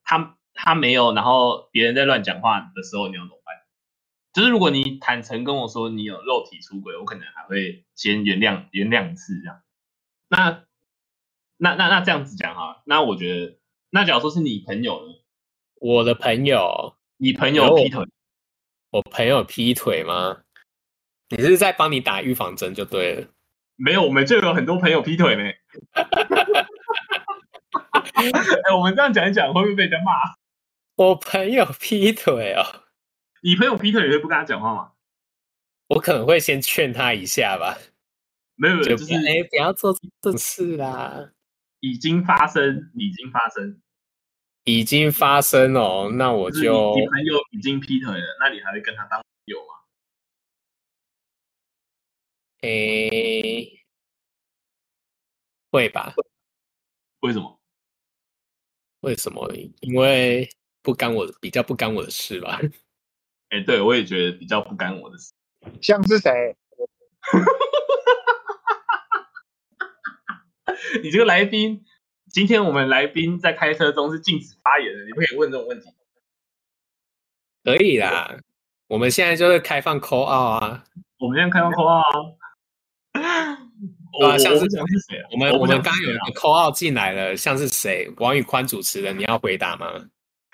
[0.05, 3.55] 他他没有，然后别人在乱讲话的时候，你要怎么办？
[4.35, 9.63] 就是如果你坦诚跟我说你有肉体出轨，我可能还会先原谅原谅一次这样。
[10.29, 10.65] 那。
[11.57, 13.59] 那那那这样子讲哈，那我觉得，
[13.91, 15.15] 那假如说是你朋友呢？
[15.77, 18.05] 我的朋友，你朋友劈腿？
[18.91, 20.43] 我，我朋友劈腿吗？
[21.29, 23.29] 你是在帮你打预防针就对了。
[23.77, 25.43] 没有，我们就有很多朋友劈腿呢。
[28.15, 30.13] 哎、欸，我们这样讲一讲，会不会被人家骂？
[30.97, 32.85] 我朋友劈腿哦。
[33.43, 34.93] 你朋友劈腿，你会不跟他讲话吗？
[35.89, 37.77] 我可能会先劝他一下吧。
[38.57, 41.33] 没有，就是哎，不要做这种事啦。
[41.81, 43.81] 已经发生，已经发生，
[44.65, 46.11] 已经发生哦。
[46.15, 49.84] 那我就你，你朋友已经劈腿了，那你还会跟他当朋友吗？
[52.65, 53.85] 诶，
[55.71, 56.15] 会吧？
[57.21, 57.61] 为什么？
[59.01, 59.47] 为什么？
[59.83, 60.49] 因为
[60.81, 62.59] 不干我，比较不干我的事吧。
[63.51, 65.35] 哎，对，我也觉得比较不干我的事。
[65.83, 66.57] 像是谁？
[71.03, 71.85] 你这个来宾，
[72.31, 75.91] 今天我们来宾在开车中是禁止发言的，你不可以问这种问题。
[77.63, 78.39] 可以啦，
[78.87, 80.85] 我们现在就是开放 call out 啊，
[81.19, 82.07] 我们现在开放 call out
[82.41, 82.44] 啊。
[84.21, 85.23] 我像是像是谁？
[85.33, 88.09] 我们我们刚刚有一个 call out 进来了，像是谁？
[88.19, 89.87] 王宇宽主持的，你要回答吗？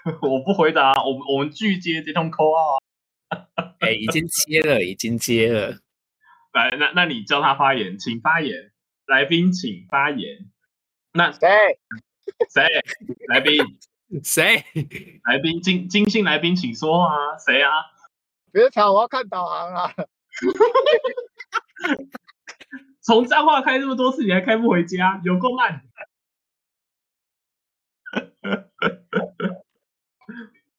[0.22, 2.82] 我不回答，我们我们拒接这通 call out
[3.28, 3.74] 啊。
[3.80, 5.78] 哎，已经接了，已经接了。
[6.54, 8.72] 来，那那你叫他发言，请发言。
[9.06, 10.38] 来宾请发言。
[11.12, 11.48] 那谁？
[12.48, 12.64] 谁？
[13.28, 13.60] 来宾？
[14.22, 14.64] 谁？
[15.24, 15.60] 来宾？
[15.60, 17.36] 金金信来宾，请说啊！
[17.44, 17.70] 谁啊？
[18.52, 19.92] 别吵，我要看导航啊！
[23.00, 25.82] 从彰化开这么多次，你还开不回家，有够慢。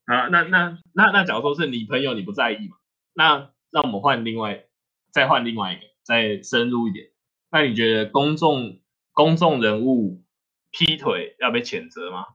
[0.05, 2.77] 啊，那那那那，假如说是你朋友，你不在意嘛？
[3.13, 4.65] 那那我们换另外，
[5.11, 7.11] 再换另外一个，再深入一点。
[7.49, 8.79] 那你觉得公众
[9.11, 10.23] 公众人物
[10.69, 12.25] 劈腿要被谴责吗？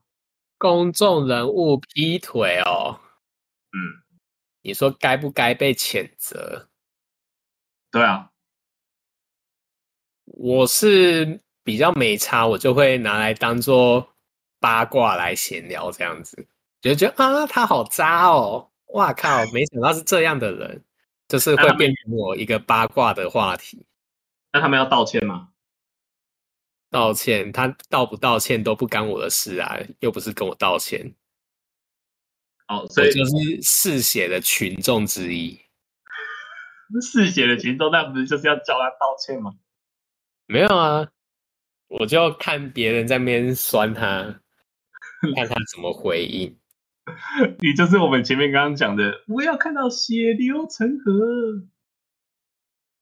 [0.59, 3.01] 公众人物劈腿哦，
[3.73, 4.03] 嗯，
[4.63, 6.71] 你说该不该被谴责？
[7.91, 8.31] 对啊，
[10.27, 14.07] 我是比较没差，我就会拿来当做
[14.61, 16.47] 八卦来闲聊这样子，
[16.81, 20.85] 就觉得啊，他好渣哦，哇靠，没想到是这样的人，
[21.29, 23.85] 就是会变成我一个八卦的话题。
[24.53, 25.49] 那他们要道歉吗？
[26.91, 31.15] 道歉，他道不道歉都不干我的事啊，又不是跟我道歉。
[32.69, 35.61] 哦，所以就是嗜血的群众之一。
[37.03, 39.53] 嗜血的群众，那不是就是要叫他道歉吗？
[40.47, 41.09] 没有啊，
[41.89, 44.41] 我就看别人在那边酸他，
[45.35, 46.57] 看他怎么回应。
[47.61, 51.13] 你就是我们前面刚刚讲的，我要看到血流成河。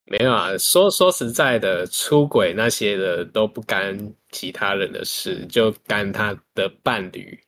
[0.07, 7.43] 没有啊，说说实在的，出轨那些的都不干其他人的事，就干他的伴侣，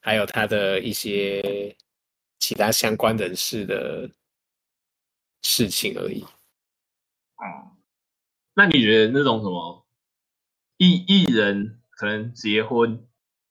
[0.00, 1.76] 还有他的一些
[2.40, 4.10] 其他相关人士的
[5.42, 6.22] 事情而已。
[7.36, 7.77] 哦，
[8.58, 9.86] 那你觉得那种什么
[10.78, 13.06] 艺艺人可能结婚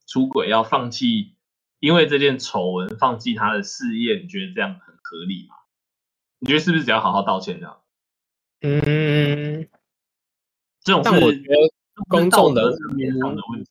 [0.06, 1.38] 出轨要放弃，
[1.80, 5.56] 因为这件丑闻放弃他的事业，你觉得这样很合理吗？
[6.39, 7.80] 你觉得是不是只要好好道歉这样？
[8.60, 9.70] 嗯，
[10.84, 11.56] 这种但我觉得
[12.10, 13.65] 公众的问题，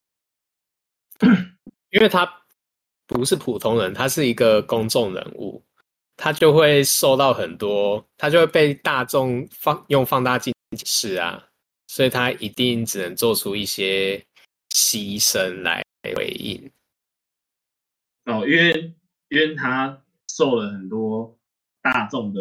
[1.92, 2.26] 因为他
[3.06, 5.62] 不是普通人，他是一个公众人物，
[6.16, 11.48] 他就会受到很多，他就会被大众放用放大镜视啊，
[11.86, 14.24] 所以他一定只能做出一些
[14.70, 15.82] 牺牲来
[16.16, 16.70] 回应。
[18.24, 18.94] 哦，因为
[19.28, 21.38] 因为他受了很多
[21.82, 22.40] 大众的。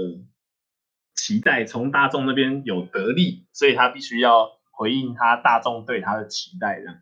[1.17, 7.01] 期待从大众那边有得利，所以他必须要回应他大众对他的期待，这样。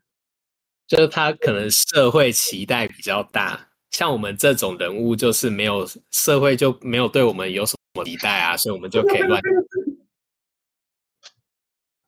[0.88, 9.42] 就是他可能社会期待比较大，像我们这种人物，就是没有社会就没有对我们有什么期待啊，所以我们就可以乱。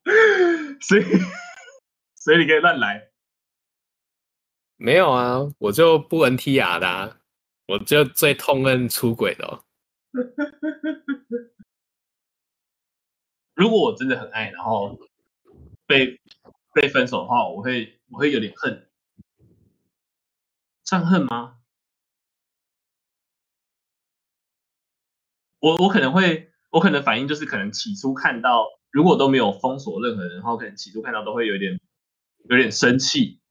[0.80, 1.02] 所以，
[2.14, 3.10] 所以你可以乱来。
[4.76, 7.18] 没有啊，我就不 NTR 的啊，
[7.66, 9.64] 我就最痛恨出轨的哦。
[13.54, 14.98] 如果我真的很爱，然后
[15.86, 16.20] 被
[16.72, 18.88] 被分手的话，我会我会有点恨，
[20.84, 21.58] 算恨吗？
[25.58, 31.78] 我我可能会，我可能反应就是可能起初看到，如果都没有封锁任何人，然后可能起初看到都会有点
[32.48, 33.42] 有点生气，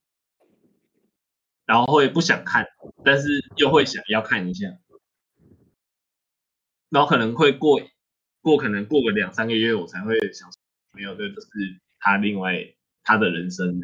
[1.68, 2.66] 然后会不想看，
[3.04, 3.28] 但是
[3.58, 4.66] 又会想要看一下，
[6.90, 7.80] 然后可能会过。
[8.42, 10.48] 过可能过个两三个月，我才会想，
[10.92, 11.50] 没有，这就是
[11.98, 13.82] 他另外他的人生，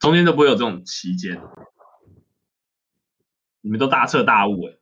[0.00, 1.40] 中间都不会有这种期间，
[3.60, 4.76] 你们都大彻大悟哎，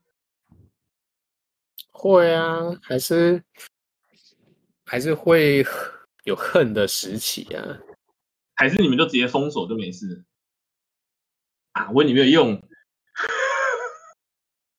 [1.93, 3.45] 会啊，还是
[4.91, 5.65] 还是会
[6.25, 7.63] 有恨的时期啊，
[8.57, 10.25] 还是你们就直接封锁就没事
[11.71, 11.89] 啊？
[11.93, 12.61] 问你没有用。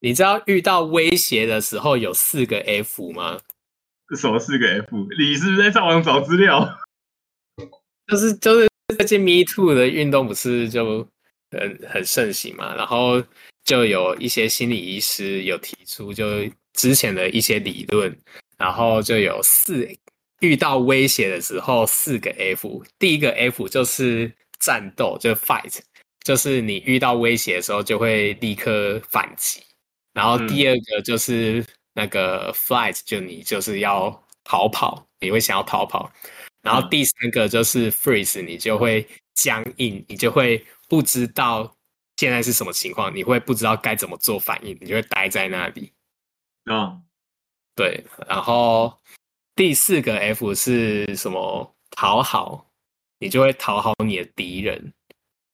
[0.01, 3.39] 你知道遇到威胁的时候有四个 F 吗？
[4.17, 5.07] 什么四个 F？
[5.17, 6.77] 你是不是在上网找资料？
[8.07, 11.07] 就是就是最近 Me Too 的运动不是就
[11.51, 12.75] 很很盛行嘛？
[12.75, 13.23] 然后
[13.63, 16.25] 就有一些心理医师有提出就
[16.73, 18.13] 之前的一些理论，
[18.57, 19.87] 然后就有四
[20.41, 22.83] 遇到威胁的时候四个 F。
[22.99, 25.79] 第一个 F 就是战斗，就 fight，
[26.23, 29.63] 就是你遇到威胁的时候就会立刻反击。
[30.13, 34.11] 然后第二个就是那个 flight，就你就是要
[34.43, 36.11] 逃跑，你会想要逃跑。
[36.61, 41.75] 然后第三个就是 freeze，你就会僵硬，你就会不知道
[42.17, 45.91] 现在是什么情况，你会不知道该怎么做反应，你就会待在那里。
[46.65, 46.97] 啊，
[47.75, 48.03] 对。
[48.27, 48.95] 然后
[49.55, 51.75] 第四个 F 是什么？
[51.91, 52.71] 讨好，
[53.19, 54.93] 你就会讨好你的敌人。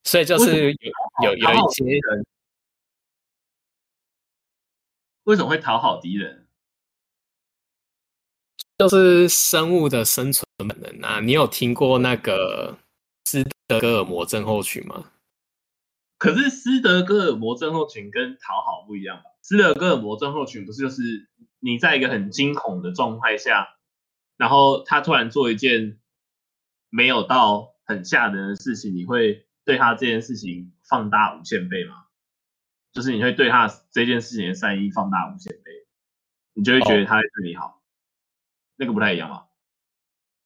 [0.04, 2.26] 所以就是有有有一些人。
[5.24, 6.48] 为什么会讨好敌人？
[8.78, 11.20] 就是生物的生存本能啊！
[11.20, 12.78] 你有听过那个
[13.26, 15.12] 斯德哥尔摩症候群吗？
[16.18, 19.24] 可是斯德哥尔摩症候群跟讨好不一样吧？
[19.42, 21.28] 斯德哥尔摩症候群不是就是
[21.60, 23.68] 你在一个很惊恐的状态下，
[24.38, 26.00] 然后他突然做一件
[26.90, 32.06] 没有到很吓人的事情，你会对他这件事情放大无限倍吗？
[32.94, 35.72] 就是你会对他这件事情的善意放大无限倍，
[36.54, 37.74] 你就会觉得他在对你好，oh.
[38.78, 39.44] 那个不太一样吗？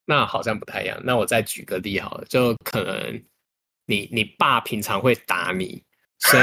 [0.04, 1.00] 那好像不太一样。
[1.04, 3.24] 那我再举个例好了，就可能
[3.86, 5.82] 你你爸平常会打你，
[6.18, 6.42] 所以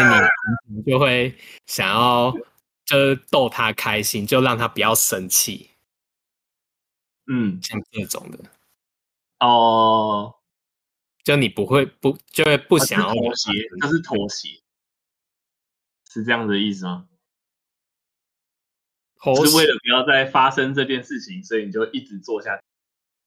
[0.68, 1.36] 你就会
[1.68, 2.34] 想要
[2.86, 5.68] 就是逗他开心，就让他不要生气。
[7.32, 8.39] 嗯，像这种的
[9.39, 10.34] 哦，oh.
[11.24, 14.50] 就你不会不就会不想要妥协，他是妥协。
[16.12, 17.08] 是这样的意思吗？
[19.22, 22.63] 是为了不要再发生这件事情，所以你就一直做下去。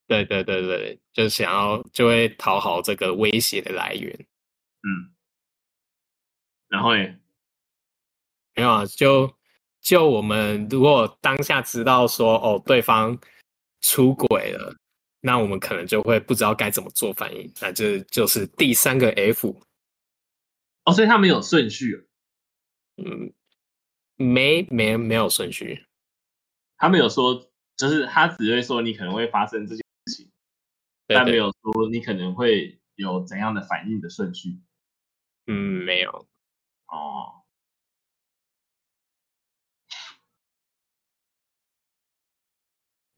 [0.08, 4.12] 对对对对，就想要就会讨好这个威胁的来源。
[4.82, 5.14] 嗯，
[6.68, 7.18] 然后呢？
[8.54, 9.32] 没有啊，就
[9.80, 13.16] 就我们如果当下知道说哦，对方
[13.82, 14.74] 出轨了，
[15.20, 17.52] 那我们可能就会不知道该怎么做反应。
[17.60, 19.62] 那这就是第三个 F。
[20.84, 22.08] 哦，所以他没有顺序。
[22.96, 23.32] 嗯，
[24.16, 25.86] 没没没有顺序，
[26.76, 30.26] 他没有说，就是他只会说你可能会发生这件事情，
[31.06, 34.60] 对对，但没有说你可能会有怎样的反应的顺序。
[35.46, 36.26] 嗯，没有。
[36.86, 37.41] 哦，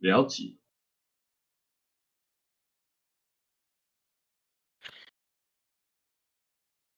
[0.05, 0.59] 了解。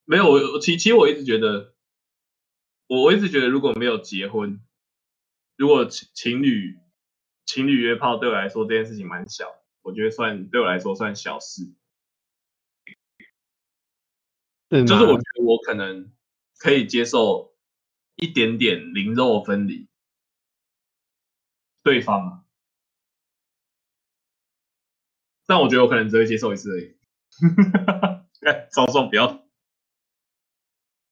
[0.03, 1.73] 没有，我其其实我一直觉得。
[2.87, 4.61] 我我一直觉得，如果没有结婚，
[5.57, 6.79] 如果情情侣
[7.45, 11.73] 情侣约炮，对我来说这件事情蛮小，我觉得算对我来说算小事。
[14.69, 16.13] 就是我觉得我可能
[16.57, 17.57] 可以接受
[18.15, 19.89] 一点点灵肉分离，
[21.83, 22.46] 对方，
[25.47, 26.95] 但我觉得我可能只会接受一次而已。
[28.45, 29.43] 哎， 稍纵不要。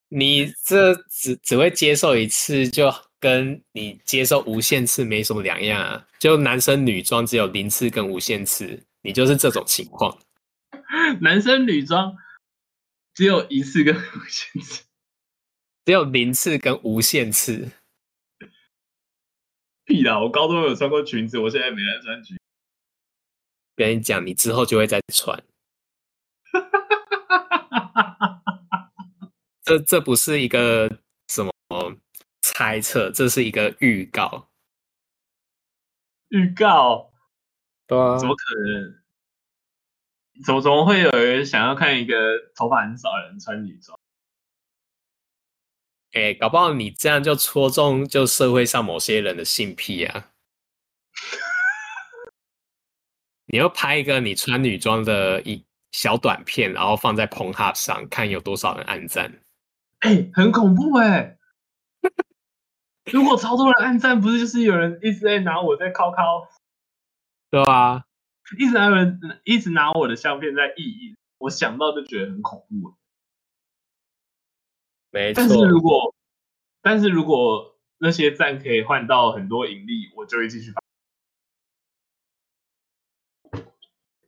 [0.08, 6.06] 你这只只会接受一次，就跟你接受无限次没什么两样啊！
[6.20, 10.16] 就男生女装只有零次跟无限次，你就是这种情况。
[11.20, 12.14] 男生女装
[13.14, 14.84] 只有一次跟无限次，
[15.84, 17.68] 只有零次跟无限次。
[19.84, 20.20] 屁啦！
[20.20, 22.36] 我高中有穿过裙子，我现在没来穿裙。
[23.76, 25.42] 跟你讲，你之后就会再穿。
[29.62, 30.88] 这这不是一个
[31.28, 31.52] 什么
[32.42, 34.48] 猜测，这是一个预告。
[36.28, 37.12] 预告？
[37.86, 38.16] 对啊。
[38.16, 39.02] 怎么可能？
[40.44, 43.98] 怎么怎么会有人想要看一个头发很少的人穿女装？
[46.12, 50.30] 哎、欸，搞不好你这样就戳中就社会上某些人的性癖啊！
[53.46, 59.40] 你要拍一个你穿女装的一小短片，然后放在 Pornhub 上看有多少人按赞。
[60.00, 61.38] 哎、欸，很恐怖哎、欸！
[63.12, 66.48] 如果超多人按赞，不是就是有人一直在拿我在敲敲？
[67.50, 68.04] 对啊，
[68.58, 72.94] 一直拿人一直拿我的相片在意淫，我想到就觉得很恐怖。
[75.12, 76.14] 没错，但是如果
[76.82, 80.82] 但是如果那些赞可以换到很多盈利，我就会继续发。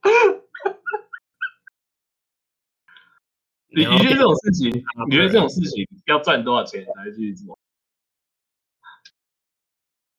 [3.71, 7.57] 你你觉得这种事情，你觉得这种事情要赚多少钱才继续做？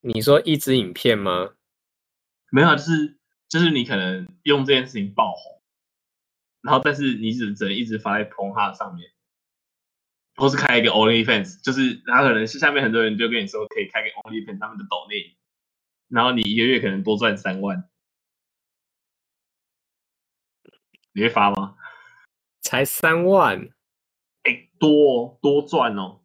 [0.00, 1.54] 你说一支影片吗？
[2.50, 3.18] 没有，就是
[3.48, 5.60] 就是你可能用这件事情爆红，
[6.62, 9.10] 然后但是你只只能一直发在 Pornhub 上面。
[10.36, 15.36] 或是开一个 OnlyFans，就是他可能是下面很多人就跟你说可以开个 OnlyFans，他们的抖内，
[16.08, 17.89] 然后你一个月可能多赚三万，
[21.12, 21.76] 你会发吗？
[22.60, 23.58] 才三万，
[24.42, 26.22] 哎、欸，多多赚哦。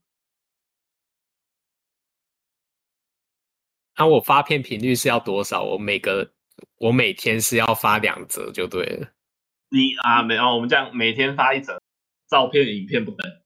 [3.97, 5.63] 那、啊、我发片频率是要多少？
[5.63, 6.33] 我每个
[6.75, 9.13] 我每天是要发两则就对了。
[9.69, 11.81] 你啊，没有，我们这样每天发一则，
[12.27, 13.41] 照片、影片不等。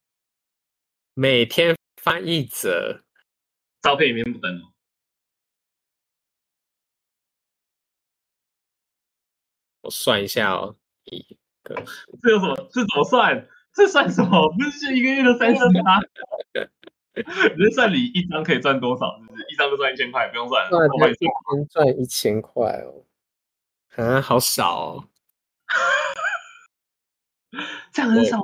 [1.14, 3.04] 每天发一则，
[3.84, 4.74] 照片影片不等哦。
[9.82, 10.79] 我算一下哦，
[11.12, 11.76] 一个，
[12.22, 12.56] 这有什么？
[12.72, 13.48] 这怎么算？
[13.74, 14.50] 这算什么？
[14.58, 16.00] 不是一个月的三十吗？
[17.58, 19.20] 你是算你一张可以赚多少？
[19.20, 20.28] 是不是一张就赚一千块？
[20.30, 21.30] 不用算了，我帮你算。
[21.30, 23.04] 一天赚一千块哦，
[23.96, 25.08] 啊，好少哦。
[27.92, 28.44] 这样很少吗？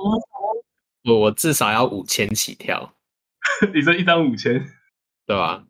[1.04, 2.94] 我我至少要五千起跳，
[3.72, 4.52] 你说一张五千，
[5.24, 5.64] 对吧？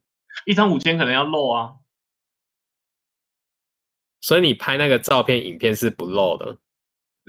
[0.45, 1.77] 一张五千可能要漏啊，
[4.21, 6.59] 所以你拍那个照片、影片是不漏的。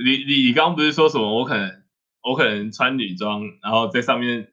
[0.04, 1.38] 你你你刚刚不是说什么？
[1.38, 1.84] 我可能
[2.22, 4.52] 我可能穿女装，然后在上面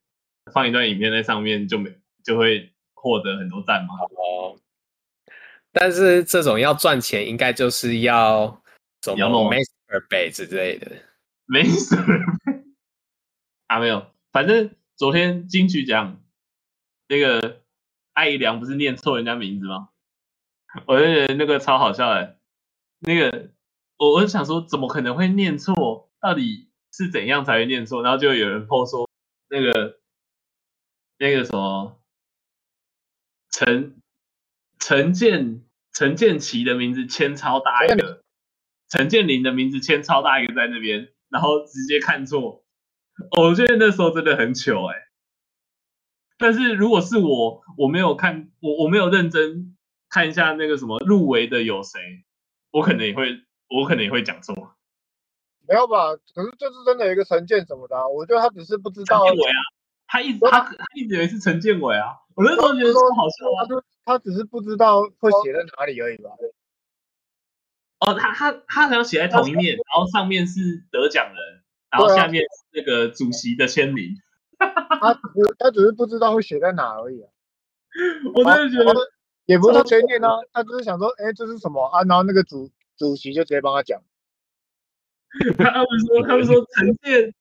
[0.53, 3.95] 放一段影片，在上面就没就会获得很多赞吗？
[4.17, 4.59] 哦，
[5.73, 8.63] 但是这种要赚钱，应该就是要
[9.03, 10.91] 什么 masturbate 之类的
[11.47, 12.65] ，masturbate
[13.67, 16.23] 啊，没有，反正昨天金曲奖
[17.09, 17.63] 那个
[18.13, 19.91] 艾怡良不是念错人家名字吗？
[20.87, 22.39] 我就觉得那个超好笑的，
[23.01, 23.51] 那个
[24.05, 26.11] 我我想说，怎么可能会念错？
[26.21, 28.03] 到底是怎样才会念错？
[28.03, 29.09] 然后就有人 po 说，
[29.49, 29.99] 那个
[31.19, 31.99] 那个什么
[33.51, 33.97] 陈
[34.79, 38.23] 陈建陈建奇的名字签超大一个，
[38.91, 42.63] 陈建林的名字签超大一个在那边，然后直接看错。
[43.39, 44.97] 我觉得那时候真的很糗哎，
[46.37, 49.77] 但是如果是我，我没有看，我我没有认真
[50.11, 52.01] 看一下那个什么入围的有谁，
[52.71, 54.75] 我可能也会，我可能也会讲错。
[55.67, 56.15] 没有吧？
[56.35, 59.25] 可是这是真的有一个陈建什么的、啊，我觉得他只是不知道。
[59.27, 59.61] 陈建伟啊，
[60.07, 63.47] 他一直他他一直以为是陈建伟啊，我那时候觉得说好笑
[63.77, 66.31] 啊，他只是不知道会写在哪里而已吧。
[68.01, 71.65] 哦，他他他好像写在同一面，然后上面是得奖人。
[71.91, 74.17] 然后下面是那个主席的签名，
[74.59, 75.15] 他
[75.57, 77.31] 他只是不知道会写在哪而已啊。
[78.35, 78.93] 我真的觉得
[79.45, 82.03] 也不是他全念啊，他只是想说，哎，这是什么啊？
[82.09, 84.03] 然后那个主主席就直接帮他讲。
[85.59, 87.35] 他们说，他们说陈建，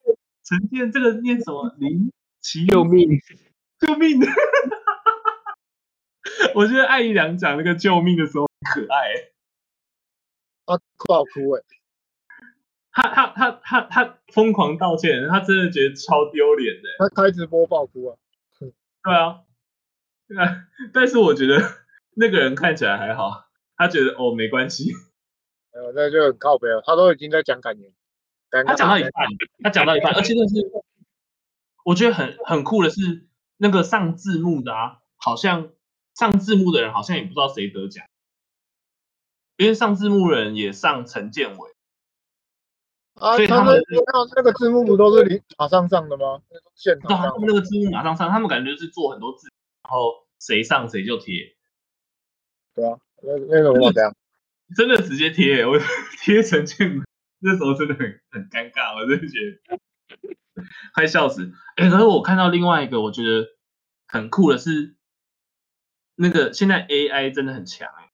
[0.43, 1.75] 陈建这个念什么？
[1.77, 3.07] 林奇救命，
[3.79, 4.19] 救命！
[6.55, 9.13] 我觉得艾怡良讲那个救命的时候很可爱，
[10.65, 11.61] 啊，哭好哭哎。
[12.91, 16.81] 他他他他他疯狂道歉，他真的觉得超丢脸的。
[16.99, 18.17] 他开直播爆哭啊！
[19.03, 19.41] 对啊，
[20.27, 20.67] 对啊。
[20.93, 21.59] 但是我觉得
[22.15, 23.45] 那个人看起来还好，
[23.77, 24.91] 他觉得哦没关系。
[25.73, 26.81] 没有，那就很靠北了。
[26.85, 27.91] 他都已经在讲感言，
[28.65, 29.11] 他讲到一半，
[29.63, 30.71] 他讲到一半，而且那是
[31.83, 35.71] 我觉得很很酷的是那个上字幕的啊，好像
[36.15, 38.05] 上字幕的人好像也不知道谁得奖，
[39.57, 41.69] 因为上字幕的人也上陈建伟。
[43.15, 43.79] 啊，所以他们
[44.35, 46.41] 那个字幕不都是你马上上的吗？
[46.73, 49.47] 现场他们那个字幕马上上，他们感觉就是做很多字，
[49.83, 51.55] 然后谁上谁就贴。
[52.73, 54.15] 对啊，那那个我这样，
[54.75, 55.77] 真的直接贴，我
[56.21, 57.03] 贴成这样，
[57.39, 61.51] 那时候真的很很尴尬，我真的觉得快笑死。
[61.75, 63.47] 哎、欸，可是我看到另外一个，我觉得
[64.07, 64.95] 很酷的是，
[66.15, 68.11] 那个现在 AI 真的很强哎、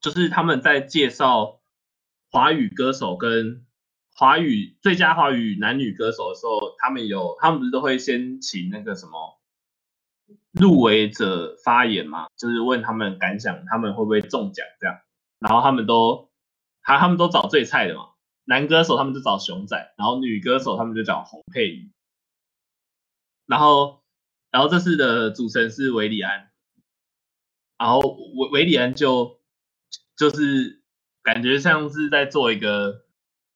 [0.00, 1.60] 就是他们在介绍
[2.30, 3.66] 华语歌手跟
[4.14, 9.40] 华语最佳华语男女歌手的时候，他们有他们不是都会先请那个什么？
[10.52, 14.98] 入围者发言嘛，就是问他们感想，他们会不会中奖这样。
[15.38, 16.30] 然后他们都，
[16.82, 18.10] 他他们都找最菜的嘛。
[18.44, 21.92] 男歌手他们就找熊仔，然后女歌手他们就找洪佩瑜。
[23.46, 24.02] 然后，
[24.50, 26.50] 然后这次的主持人是韦礼安。
[27.78, 29.40] 然后韦韦礼安就
[30.16, 30.82] 就是
[31.22, 33.04] 感觉像是在做一个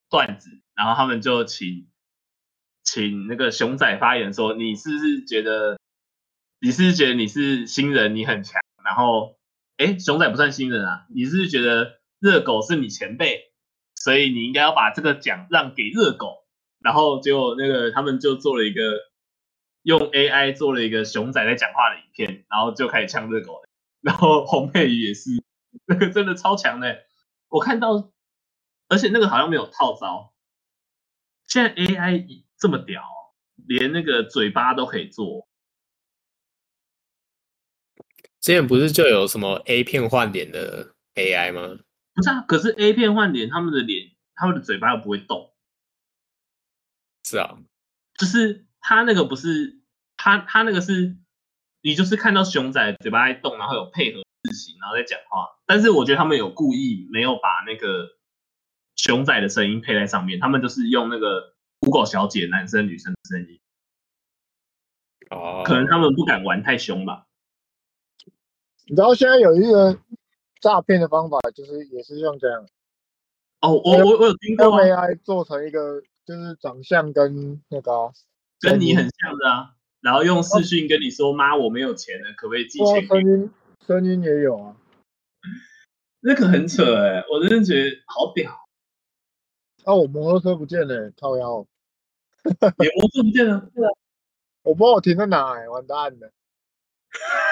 [0.09, 1.89] 段子，然后他们就请
[2.83, 5.79] 请那个熊仔发言说，你是不是觉得？
[6.63, 9.35] 你是觉得你是新人，你很强，然后，
[9.81, 11.07] 哎，熊仔不算新人啊。
[11.09, 13.51] 你是觉得热狗是你前辈，
[13.95, 16.45] 所以你应该要把这个奖让给热狗？
[16.79, 18.81] 然后就那个他们就做了一个
[19.81, 23.61] 用 AI 做了一个熊仔在讲话的影片，然后就开始呛热狗。
[24.01, 25.29] 然后洪佩瑜也是，
[25.85, 26.99] 那个真的超强的。
[27.49, 28.11] 我看到，
[28.87, 30.33] 而且那个好像没有套招。
[31.47, 33.03] 现在 AI 这么屌，
[33.67, 35.47] 连那个嘴巴都可以做。
[38.41, 41.77] 之前不是就有什么 A 片换脸的 AI 吗？
[42.13, 45.53] 不是啊，可是 A 片换脸，他们的脸、他们的嘴巴又不会动。
[47.23, 47.59] 是啊，
[48.17, 49.79] 就是他那个不是
[50.17, 51.15] 他他那个是，
[51.83, 55.47] 你就是看到熊仔嘴巴在动，然后有配合字型，然后在讲话。
[55.67, 58.09] 但是我觉得他们有故意没有把那个
[58.95, 63.59] 熊仔的声音配在上面，他们就是用那个 Google 小姐男生女生的声音。
[65.29, 67.27] 哦，可能他们不敢玩太凶吧。
[68.87, 69.97] 你知道现在有一个
[70.59, 72.67] 诈骗的方法，就是也是用这样。
[73.61, 78.11] 哦，我我我有听过 AI 做成一个，就是长相跟那个
[78.59, 83.51] 跟你很像的啊，然后用视讯跟你说：“妈，我没有钱了，可不可以寄钱？”声音
[83.85, 84.75] 声音也有啊，
[86.21, 88.51] 那个很扯哎、欸，我真的觉得好屌。
[89.83, 91.65] 啊，我摩托车不见了，靠腰。
[92.43, 93.69] 你摩托车不见了？
[94.63, 96.31] 我不知道我停在哪哎，完蛋了。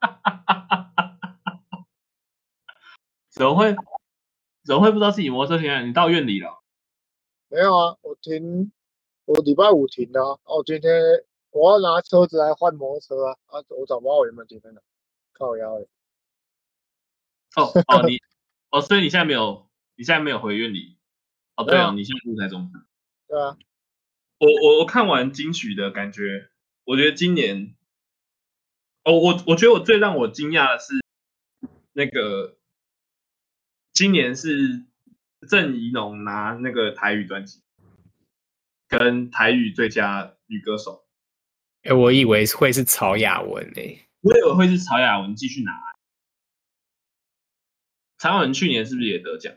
[3.30, 3.74] 怎么会？
[4.64, 5.80] 怎么会不知道自己摩托车停哪？
[5.80, 6.62] 你到院里了？
[7.48, 8.70] 没有啊，我停，
[9.24, 10.38] 我礼拜五停的啊。
[10.44, 10.92] 哦，今天
[11.50, 13.32] 我要拿车子来换摩托车啊！
[13.46, 14.80] 啊，我找不到我有没有停在哪，
[15.32, 15.72] 靠腰。
[17.56, 18.20] 哦哦，你
[18.68, 20.98] 哦，所以你现在没有，你现在没有回院里？
[21.56, 22.70] 哦，对哦，你现在住在中。
[23.26, 23.56] 对啊。
[24.38, 26.50] 我我我看完金曲的感觉，
[26.84, 27.74] 我觉得今年。
[29.08, 31.02] 哦，我我觉得我最让我惊讶的是，
[31.94, 32.58] 那个
[33.94, 34.84] 今年是
[35.48, 37.62] 郑怡农拿那个台语专辑，
[38.86, 41.06] 跟台语最佳女歌手。
[41.84, 45.72] 哎，我以为会是曹雅文诶、欸，我以为会是曹雅文继续拿。
[48.18, 49.54] 曹雅文去年是不是也得奖？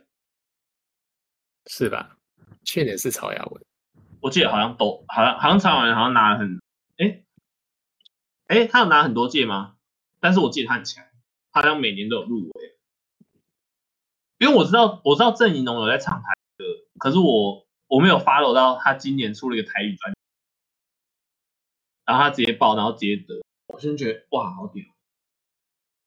[1.65, 2.17] 是吧？
[2.63, 3.65] 去年是曹雅文，
[4.21, 6.61] 我记得好像都好像好像曹雅文好像拿了很哎。
[8.51, 9.77] 哎，他有拿很多届吗？
[10.19, 11.05] 但是我记得他很强，
[11.53, 12.77] 他好像每年都有入围。
[14.39, 16.65] 因为我知道，我知道郑宜农有在唱台歌，
[16.99, 20.19] 可是我我没有 follow 到他今年出了一个台语专辑，
[22.03, 24.83] 然后他直接报，然后直接得，我真觉得哇，好屌！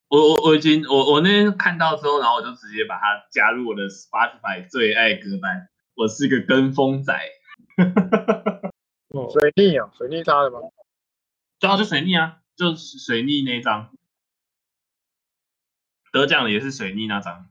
[0.09, 5.71] 我我我已经我我那天看到之后，然后我就直接把他加入我的 Spotify 最爱歌单。
[5.95, 7.19] 我是个跟风仔。
[9.33, 10.59] 水逆啊，水逆他的吗？
[11.65, 13.97] 然后就水逆啊，就是水逆那张
[16.13, 17.51] 得奖的也是水逆那张，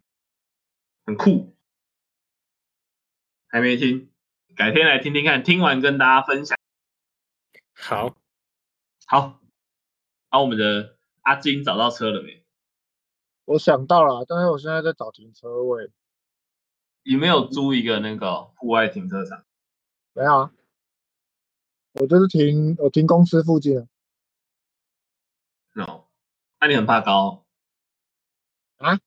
[1.03, 1.55] 很酷，
[3.47, 4.11] 还没听，
[4.55, 6.55] 改天来听听看，听完跟大家分享。
[7.73, 8.15] 好，
[9.07, 9.41] 好，
[10.29, 12.45] 好，我们的阿金找到车了没？
[13.45, 15.91] 我想到了，但是我现在在找停车位。
[17.01, 19.43] 有没有租一个那个户外停车场？
[20.13, 20.53] 没有啊，
[21.93, 23.89] 我就是停，我停公司附近。
[25.73, 26.05] no，
[26.59, 27.45] 那你很怕高
[28.77, 28.99] 啊？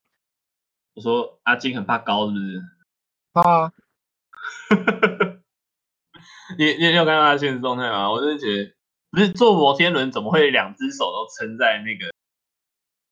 [0.95, 2.62] 我说阿金很怕高，是不是？
[3.33, 3.73] 怕啊。
[6.59, 8.11] 你你你有看到他的现实状态吗？
[8.11, 8.75] 我真的觉得，
[9.11, 12.07] 不是坐摩天轮怎么会两只手都撑在那个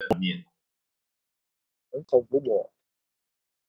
[0.09, 0.45] 后面？
[1.91, 2.71] 很恐怖哦。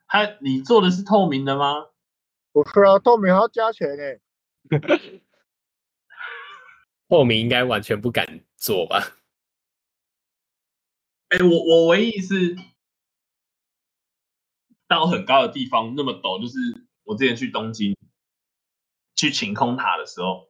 [0.08, 1.88] 他你做的是透明的吗？
[2.52, 4.04] 不是啊，透明还要加钱呢。
[7.10, 9.00] 透明应该完全不敢做吧？
[11.30, 12.56] 哎、欸，我我唯一是
[14.88, 17.98] 到很高的地方，那么陡，就是我之前去东京
[19.16, 20.48] 去晴空塔的时候，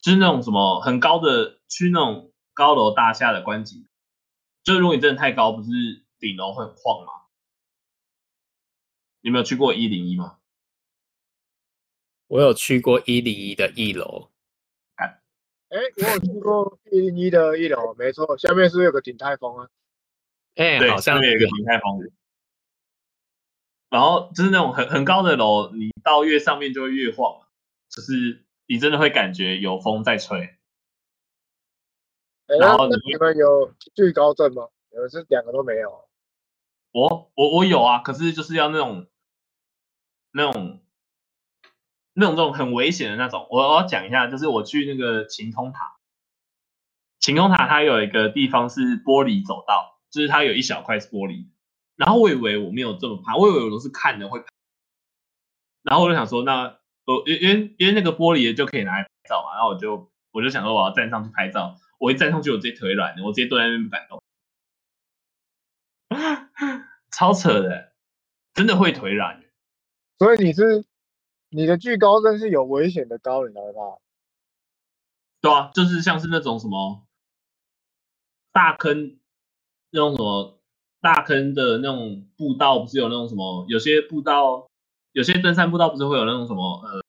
[0.00, 3.86] 就是那种什么很高的，去那种高楼大厦的观景，
[4.64, 5.68] 就是如果你真的太高，不是
[6.18, 7.12] 顶楼会很晃吗？
[9.20, 10.38] 你有没有去过一零一吗？
[12.26, 14.30] 我有去过一零一的一楼。
[14.96, 19.68] 哎，我有去过一零一的一楼，没错，下面是不是有个鼎泰丰啊？
[20.56, 22.10] 哎、欸，好像有一个鼎泰丰。
[23.88, 27.40] 然后就是那种很很高的楼，你到越上面就会越晃，
[27.88, 30.40] 就是你真的会感觉有风在吹。
[32.46, 34.68] 欸、然后你，你们有惧高症吗？
[34.90, 36.08] 你们是两个都没有？
[36.92, 39.06] 我我我有啊，可是就是要那种。
[40.32, 40.80] 那种、
[42.12, 45.96] 那种、这种很危险的那种，我我要讲一下，就是我去那个晴空塔，
[47.18, 51.46] 晴空塔它有一个地方是玻璃走道，就是它有一小块是玻璃，
[51.96, 54.44] 然后我以为我没有这么怕，我以为我都是看的会，
[55.82, 64.22] 然后我就想说，那我因因为因为那个玻璃就可以拿来拍照嘛，然后我就我就想说我要站上去拍照，我一站上去我直接腿软，我直接蹲在那边不敢动，
[67.10, 67.92] 超扯的，
[68.54, 69.42] 真的会腿软。
[70.18, 70.84] 所以你是
[71.48, 73.98] 你的惧高症是有危险的高，你知道吧？
[75.40, 77.06] 对啊，就是像是那种什么
[78.52, 79.19] 大坑，
[79.90, 80.58] 那种什么
[81.00, 83.66] 大坑的那种步道，不是有那种什么？
[83.68, 84.68] 有些步道，
[85.12, 87.02] 有些登山步道不是会有那种什么呃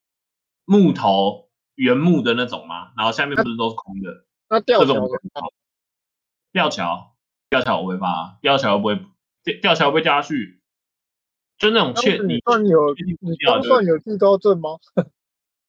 [0.66, 2.92] 木头原木的那种吗？
[2.98, 4.26] 然后下面不是都是空的？
[4.50, 5.08] 那吊桥？
[6.52, 7.08] 吊桥？
[7.50, 9.06] 吊桥我会怕，吊桥不会，
[9.62, 10.62] 吊桥不会掉下去。
[11.58, 14.78] 就那种确，你算有你这算有惧高症吗？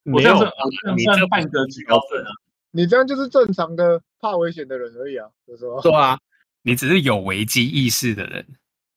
[0.04, 0.32] 没有，
[0.96, 2.30] 你这半个惧高症啊！
[2.70, 5.80] 你这样就是正常的怕危险的人而已啊，有时候。
[5.82, 6.18] 对啊，
[6.62, 8.46] 你只是有危机意识的人。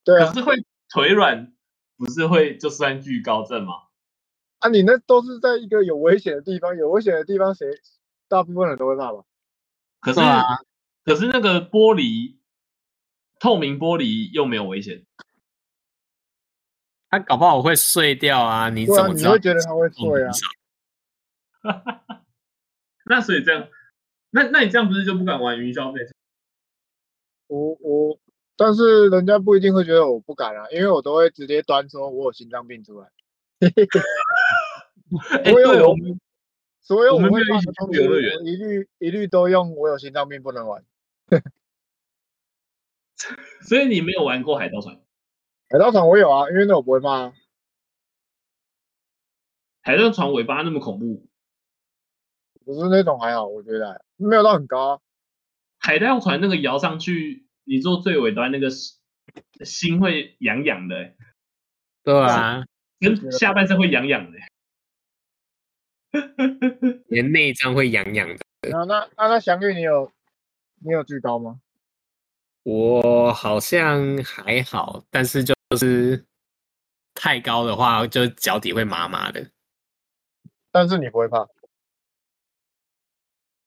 [0.04, 0.56] 对啊，可是会
[0.90, 1.54] 腿软，
[1.98, 3.74] 不是会就算惧高症吗？
[4.60, 7.68] 啊，你那都是在一个有危险的地方，有危险的地方，谁
[8.28, 9.24] 大部分人都会怕吧？
[10.00, 10.44] 可是，啊、
[11.04, 12.38] 可是那个玻璃，
[13.40, 15.06] 透明玻璃又没有危险。
[17.10, 18.70] 他搞不好会碎掉啊！
[18.70, 19.32] 你怎么知道？
[19.32, 20.32] 你会觉得他会碎啊？
[23.06, 23.68] 那所以这样，
[24.32, 26.12] 那那你这样不是就不敢玩云霄飞车？
[27.56, 28.20] 我我，
[28.58, 33.10] 但是人家不一定会觉得我不敢啊，因为我都会直接端说我有心脏病出来。
[35.46, 36.20] 所有我们
[36.82, 40.84] 所有我们会怕的东西，我一律一律都用我有心脏病不能玩。
[43.62, 45.00] 所以你没有玩过海盗船？
[45.70, 47.34] 海盗船我有啊，因为那我不会怕啊。
[49.82, 51.26] 海盗船尾巴那么恐怖？
[52.66, 55.00] 不是那种还好，我觉得没有到很高啊。
[55.78, 58.70] 海盗船那个摇上去，你坐最尾端那个
[59.64, 61.16] 心会痒痒的，欸。
[62.04, 62.64] 对啊，
[63.00, 64.38] 跟下半身会痒痒的，
[67.10, 68.70] 连内脏会痒痒的。
[68.70, 70.12] 那那那那祥玉，你有
[70.84, 71.60] 你有最高吗？
[72.62, 76.26] 我好像还好，但是就是
[77.16, 79.50] 太高的话，就脚底会麻麻的。
[80.72, 81.48] 但是你不会怕，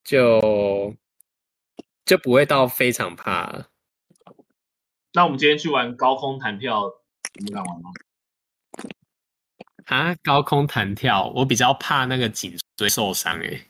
[0.05, 0.95] 就
[2.05, 3.69] 就不会到非常怕。
[5.13, 6.91] 那我们今天去玩高空弹跳，
[7.35, 7.91] 你们敢玩吗？
[9.87, 13.67] 啊，高空弹跳，我比较怕那个颈椎受伤诶。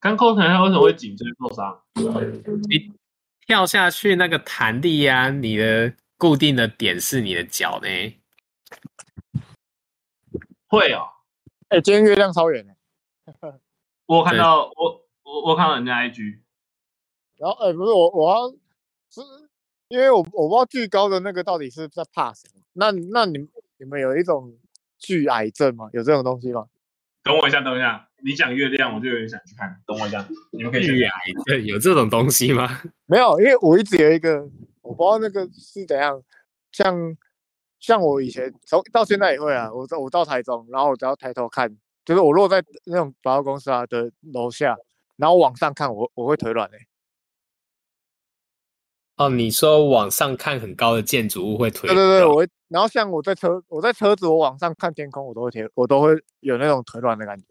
[0.00, 1.82] 高空弹跳为什么会颈椎受伤？
[2.68, 2.92] 你。
[3.46, 7.88] 跳下去那个弹力呀、啊，你的固定的点是你的脚呢？
[10.66, 11.06] 会哦，
[11.68, 12.76] 哎、欸，今天月亮超圆
[14.06, 16.40] 我看到我我我看到人家 IG，
[17.36, 18.50] 然后哎、欸，不是我我要
[19.10, 19.20] 是
[19.88, 22.60] 因为我我不知道惧高的那个到底是在怕什么？
[22.72, 24.52] 那那你你们有一种
[24.98, 25.88] 巨癌症吗？
[25.92, 26.66] 有这种东西吗？
[27.22, 28.08] 等我一下，等一下。
[28.24, 29.80] 你讲月亮，我就有点想去看。
[29.86, 31.08] 等我一下，你们可以去。
[31.44, 32.80] 对，有这种东西吗？
[33.06, 34.48] 没有，因为我一直有一个，
[34.82, 36.20] 我不知道那个是怎样。
[36.72, 37.16] 像
[37.78, 39.72] 像我以前从到现在也会啊。
[39.72, 44.76] 我我到台中，然后我只要抬头看，就是我落在那种百货公司啊的楼下，
[45.16, 46.86] 然后往上看，我我会腿软哎、欸。
[49.16, 51.96] 哦，你说往上看很高的建筑物会腿软？
[51.96, 52.48] 对对对，我会。
[52.68, 56.10] 然后像我在车，我在车子，我往上看天空，我都会腿，我都会
[56.40, 57.44] 有那种腿软的感觉。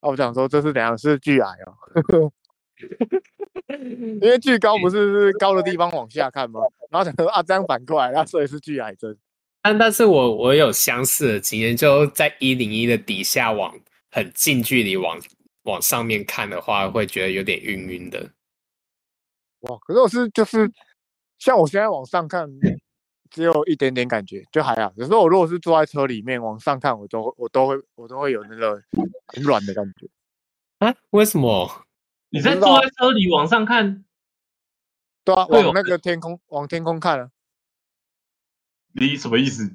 [0.00, 0.96] 啊、我想说这是怎样？
[0.98, 2.32] 是巨矮哦，
[3.68, 6.60] 因为巨高不是是高的地方往下看吗？
[6.90, 9.16] 然后想说啊，这样反过来，那所以是巨矮症。
[9.62, 13.74] 但但是我我有相似的经验，就在一零一的底下往
[14.10, 15.18] 很近距离往
[15.62, 18.30] 往上面看的话，会觉得有点晕晕的。
[19.68, 19.78] 哇！
[19.86, 20.70] 可是我是就是
[21.38, 22.48] 像我现在往上看，
[23.30, 24.92] 只有一点点感觉，就还好。
[24.96, 28.82] 有时候我如果是坐在车里面往上看，我都我都会我都会有那个
[29.26, 30.08] 很软的感觉。
[30.78, 30.94] 啊？
[31.10, 31.86] 为什么？
[32.30, 34.04] 你在坐在车里往上看？
[35.24, 37.30] 对啊，往那个天空往天空看啊。
[38.92, 39.74] 你什么意思？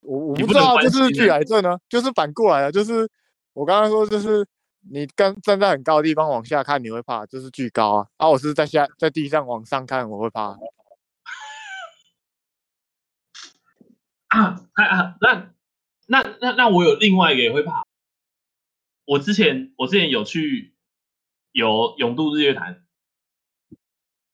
[0.00, 3.08] 我我不知道，就是巨癌症呢，就是反过来啊，就是
[3.54, 4.46] 我刚刚说就是。
[4.90, 8.08] 你刚站在很高的地方往下看，你会怕，就是巨高啊！
[8.16, 10.58] 啊，我是在下在地上往上看，我会怕。
[14.28, 15.16] 啊啊啊！
[15.20, 15.54] 那
[16.06, 17.86] 那那那我有另外一个也会怕。
[19.04, 20.74] 我之前我之前有去
[21.52, 22.84] 有泳渡日月潭，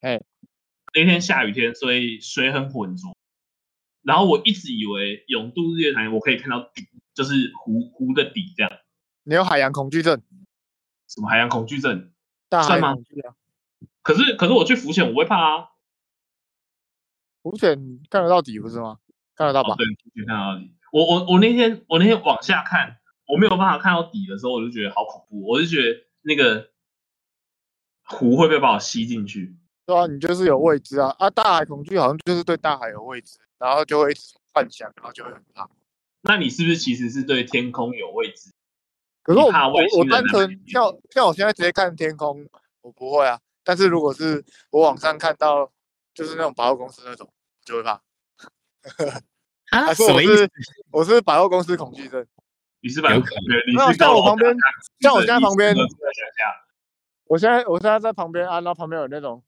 [0.01, 0.21] 哎，
[0.95, 3.17] 那天下雨天，所以水很浑浊。
[4.03, 8.73] 然后我一直以为永渡日月潭我可以看到底，就是湖湖的底这样。
[9.23, 10.21] 你有海洋恐惧症？
[11.09, 12.13] 什么海洋恐惧症？
[12.49, 12.95] 大海吗？
[14.03, 15.69] 可是可是我去浮潜，我会怕啊。
[17.43, 18.99] 浮潜看得到底不是吗？
[19.35, 19.73] 看得到吧？
[19.73, 20.75] 哦、对，浮潜看得到底。
[20.93, 25.47] 我我我那天我那天往下看，我没有办法看到底的时候，我就觉得好恐怖。
[25.47, 26.71] 我就觉得那个
[28.05, 29.57] 湖会不会把我吸进去？
[29.87, 31.29] 对啊，你就是有未知啊啊！
[31.29, 34.13] 大海恐惧好像就是对大海有未知，然后就会
[34.53, 35.69] 幻想，然后就会很怕。
[36.23, 38.51] 那你是不是其实是对天空有未知？
[39.25, 42.47] 可是我我我单纯跳像我现在直接看天空，
[42.83, 43.41] 我不会啊。
[43.64, 45.72] 但是如果是我网上看到，
[46.12, 47.27] 就是那种百货公司那种，
[47.64, 47.93] 就会怕。
[49.70, 49.93] 啊？
[49.95, 50.47] 什么意思？
[50.91, 52.25] 我是百货公司恐惧症。
[52.81, 53.25] 你是百货？
[53.75, 54.55] 没有像我旁边，
[55.01, 55.75] 像我现在旁边。
[57.27, 59.43] 我现在我现在在旁边啊，然后旁边有那种，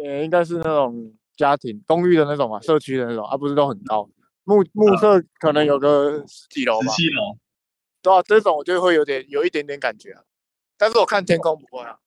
[0.00, 4.08] 呃，应该是那种家庭公寓的那种嘛，社区的那种啊，不是都很高，
[4.44, 6.86] 目目测可能有个十几楼吧。
[6.86, 7.36] 十七楼。
[8.04, 10.22] 对啊，这种我就会有点有一点点感觉啊，
[10.76, 11.98] 但是我看天空不会啊。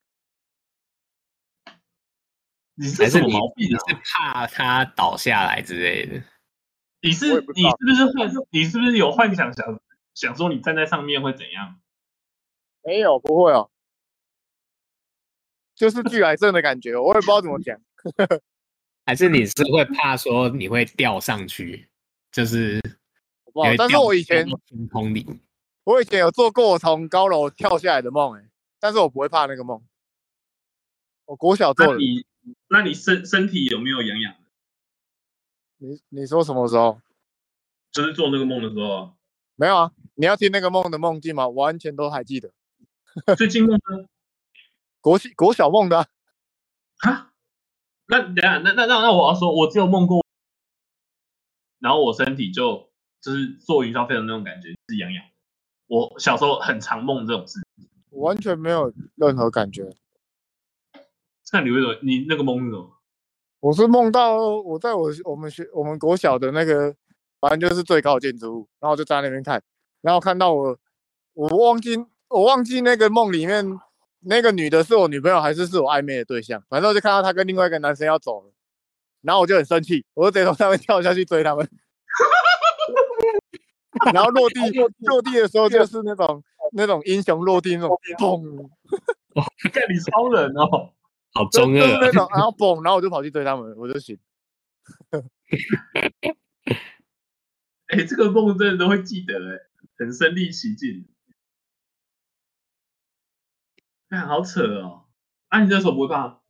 [2.76, 3.66] 你是什么毛病？
[3.66, 6.22] 你是怕它倒下来之类的？
[7.00, 8.46] 你是你是不是幻？
[8.50, 9.80] 你是不是有幻想想
[10.14, 11.80] 想说你站在上面会怎样？
[12.84, 13.68] 没有，不会哦，
[15.74, 17.76] 就是巨癌症的感觉，我也不知道怎么讲。
[19.04, 21.88] 还是你是会怕说你会掉上去？
[22.30, 22.80] 就是，
[23.76, 25.26] 但是我以前天空里。
[25.88, 29.82] 我以前有做过我从高楼跳下来的梦，哎，但是我不会怕那个梦。
[31.24, 31.92] 我国小做的。
[31.92, 32.26] 那你，
[32.68, 34.34] 那你身身体有没有痒痒？
[35.78, 37.00] 你你说什么时候？
[37.90, 39.14] 就是做那个梦的时候。
[39.56, 41.48] 没有啊，你要听那个梦的梦境吗？
[41.48, 42.52] 完全都还记得。
[43.38, 44.08] 最近梦的？
[45.00, 46.06] 国国小梦的。
[46.98, 47.32] 哈？
[48.08, 50.22] 那等下，那那那那我要说，我只有梦过，
[51.78, 55.24] 然后我身体就就是坐云霄飞的那种感觉，是痒痒。
[55.88, 57.58] 我小时候很常梦这种事，
[58.10, 59.90] 我完全没有任何感觉。
[61.52, 61.98] 那你为什么？
[62.02, 62.94] 你那个梦是什么？
[63.60, 66.94] 我是梦到我在我我们学我们国小的那个，
[67.40, 69.60] 反正就是最高的建筑物，然后我就在那边看，
[70.02, 70.78] 然后看到我，
[71.32, 71.96] 我忘记
[72.28, 73.64] 我忘记那个梦里面
[74.20, 78.52] 那个女的是我女朋友还是是我暧昧的对象，反正我就看到她跟另外一个男生要走了，
[79.22, 81.66] 然后我就很生气，我就直接从上面跳下去追他们。
[84.12, 84.60] 然后落地
[84.98, 86.42] 落地的时候就是那种
[86.72, 88.68] 那种英雄落地那种砰，
[89.72, 90.92] 看你超人哦，
[91.32, 94.18] 好中二那种，然后砰，然后我就跑去追他们，我就醒。
[97.88, 99.58] 哎，这个梦真的都会记得哎，
[99.98, 101.06] 很身临其境。
[104.10, 105.04] 哎，好扯哦！
[105.48, 106.40] 啊，你那时候不会怕？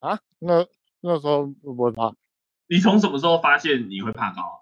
[0.00, 0.20] 啊？
[0.38, 0.66] 那
[1.00, 2.14] 那时候不会怕。
[2.68, 4.61] 你从什么时候发现你会怕高？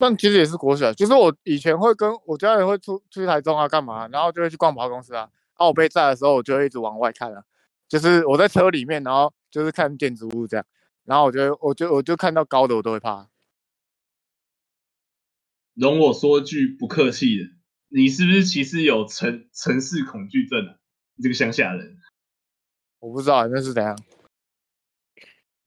[0.00, 5.20] 但其实也是国小，就是我以前会跟我家人会出出去台中啊，干嘛，然后就会去逛百货公司啊。
[5.20, 7.44] 然后我被载的时候，我就会一直往外看啊，
[7.86, 10.64] 就是我在车里面，然后就是看建筑物这样，
[11.04, 13.28] 然后我就我就我就看到高的我都会怕。
[15.74, 17.44] 容我说句不客气的，
[17.88, 20.76] 你是不是其实有城城市恐惧症啊？
[21.16, 21.98] 你这个乡下人，
[23.00, 23.98] 我不知道那是怎样，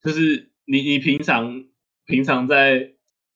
[0.01, 1.65] 就是你你平常
[2.05, 2.95] 平常在。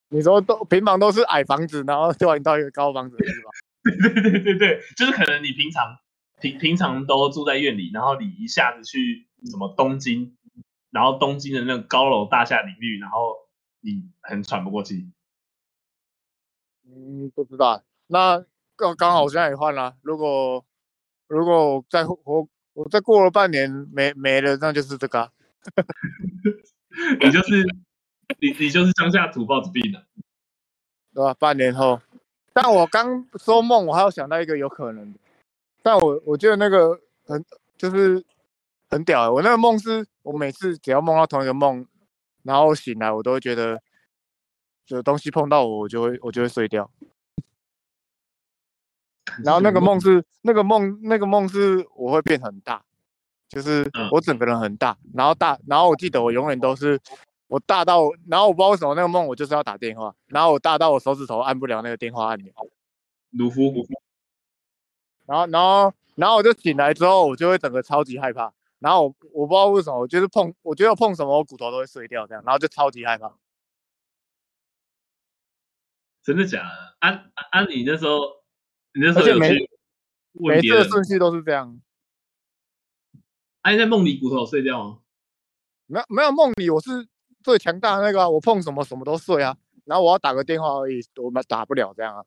[0.09, 3.49] 你说都平房都是矮房子，然后突然到一个高房子是吧？
[3.83, 5.97] 对对对对对，就是可能你平常
[6.39, 10.37] 平平常都住在院里，然后你一下子去什么东京，
[10.91, 13.35] 然后东京的那个高楼大厦林立，然后
[13.81, 15.11] 你很喘不过气。
[16.85, 17.83] 嗯，不知道。
[18.07, 18.45] 那
[18.75, 19.95] 刚刚好我现在也换了。
[20.01, 20.65] 如果
[21.27, 25.31] 如果我再我我再过了半年没没了，那就是这个啊。
[27.19, 27.65] 你就是。
[28.39, 30.03] 你你就是乡下土包子病了，
[31.13, 31.33] 对吧？
[31.35, 31.99] 半年后，
[32.53, 35.19] 但我刚说梦，我还有想到一个有可能的，
[35.81, 37.43] 但我我觉得那个很
[37.77, 38.23] 就是
[38.89, 39.33] 很屌的。
[39.33, 41.87] 我那个梦是我每次只要梦到同一个梦，
[42.43, 43.81] 然后醒来，我都会觉得
[44.87, 46.91] 有东西碰到我，我就会我就会碎掉。
[49.43, 52.83] 然后那个梦是那个梦那个梦是我会变很大，
[53.49, 56.99] 就是我整个人很大，然后大，然后我记得我永远都是。
[57.47, 62.51] 我大到，然后我不知道为什么那个梦我就是要打电话，然后我大到我手指头按不了那个电话按钮。
[63.31, 63.87] 鲁夫，
[65.25, 68.53] 然后，然后，然后我就醒来之后，我就会整个超级害怕。
[68.79, 73.33] 然后我我不知道为什么，我就是碰，我觉得碰什么我骨头都会碎掉这样，然后就超级害怕。
[76.23, 76.95] 真的假的？
[76.99, 78.19] 安、啊、安，啊、你那时候，
[78.93, 79.69] 你那时候有去每
[80.33, 81.81] 每次的顺序都是这样。
[83.61, 84.99] 安、啊、在梦里骨头碎掉吗？
[85.85, 87.07] 没有没有，梦里我是。
[87.47, 92.21] 最强大的那个、啊，我碰什么什么都碎啊，然后我要打个电话而已，我们打不了这样啊。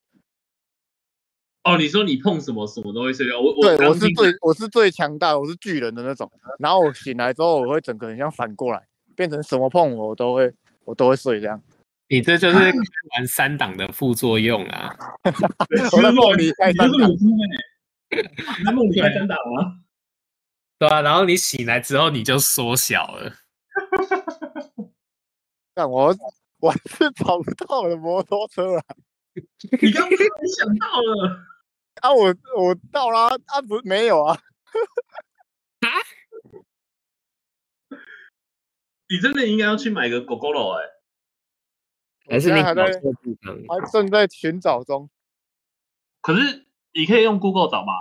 [1.64, 3.38] 哦，你说你碰什么什么都会碎掉？
[3.38, 6.32] 我对，我是最我是最强大，我是巨人的那种。
[6.58, 8.82] 然后我醒来之后，我会整个人像反过来，
[9.14, 10.50] 变成什么碰我，我都会
[10.86, 11.62] 我都会碎这样。
[12.08, 14.96] 你这就是玩三档的副作用啊！
[15.92, 19.80] 我在梦里开三档，你在梦里开三档吗？
[20.78, 23.30] 对啊，然后你醒来之后你就缩小了。
[25.81, 26.14] 但我
[26.59, 28.85] 我是找不到我的摩托车啊。
[29.81, 30.18] 你刚刚
[30.59, 31.41] 想到了
[32.03, 32.12] 啊？
[32.12, 32.26] 我
[32.62, 33.62] 我到了啊？
[33.66, 34.37] 不没有啊？
[35.81, 35.89] 啊？
[39.09, 40.85] 你真的应该要去买个 Gogoro 哎？
[42.28, 42.85] 还是你还在
[43.66, 45.09] 还正在寻找中？
[46.20, 47.93] 可是你可以用 Google 找吧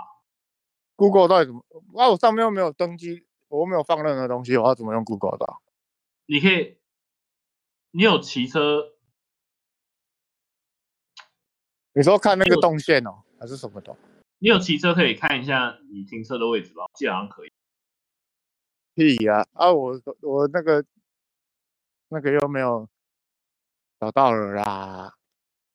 [0.96, 1.64] ？Google 到底怎么？
[1.98, 5.62] 啊，我上面又没有登机，我又没有放任何东西，我要怎么用 Google 找？
[6.26, 6.76] 你可以。
[7.92, 8.92] 你有骑车？
[11.92, 13.96] 你说看那个动线哦，还是什么的？
[14.38, 16.84] 你有骑车可以看一下你停车的位置吧？
[16.94, 17.52] 基本上可以。
[18.94, 19.44] 屁呀！
[19.54, 20.84] 啊，我我那个
[22.08, 22.88] 那个又没有
[23.98, 25.14] 找到了啦。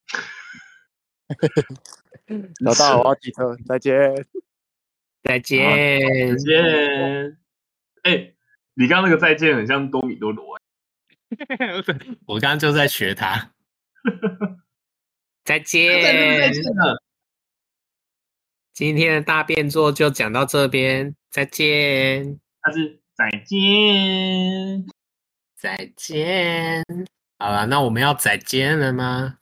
[2.64, 4.26] 找到了，我要骑车，再见，
[5.24, 7.38] 再见，再见。
[8.04, 8.34] 哎，
[8.76, 10.58] 你刚刚那个再见很像多米多罗。
[12.28, 13.52] 我刚刚就在学他。
[15.44, 16.02] 再见。
[16.02, 17.02] 再见了。
[18.74, 22.40] 今天的大便作就讲到这边，再见。
[22.62, 24.86] 他是再见，
[25.56, 26.84] 再见。
[27.40, 29.40] 好了，那我们要再见了吗？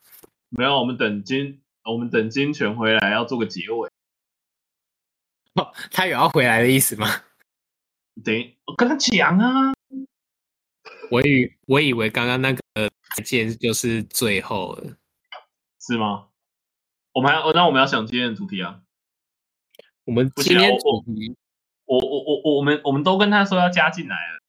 [0.50, 3.88] 没有，我们等金，我们等金泉回来要做个结尾。
[5.54, 7.08] 哦， 他有要回来的意思吗？
[8.22, 8.32] 等
[8.66, 9.72] 我跟他讲啊。
[11.10, 12.60] 我以我以为刚刚那个
[13.16, 14.96] 再见就是最后了，
[15.80, 16.28] 是吗？
[17.12, 18.82] 我们还要那我们要想今天的主题啊。
[20.04, 21.36] 我们今天主题，
[21.84, 24.40] 我我我我我们我们都跟他说要加进来了。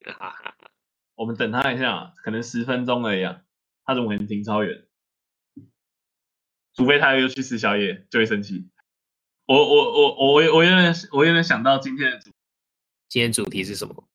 [1.16, 3.42] 我们等他一下，可能十分钟而已啊。
[3.84, 4.86] 他怎么可能停超远？
[6.74, 8.68] 除非他又去吃宵夜，就会生气。
[9.46, 12.30] 我我我我我有点我有点想到今天的主，
[13.08, 14.08] 今天主题是什么？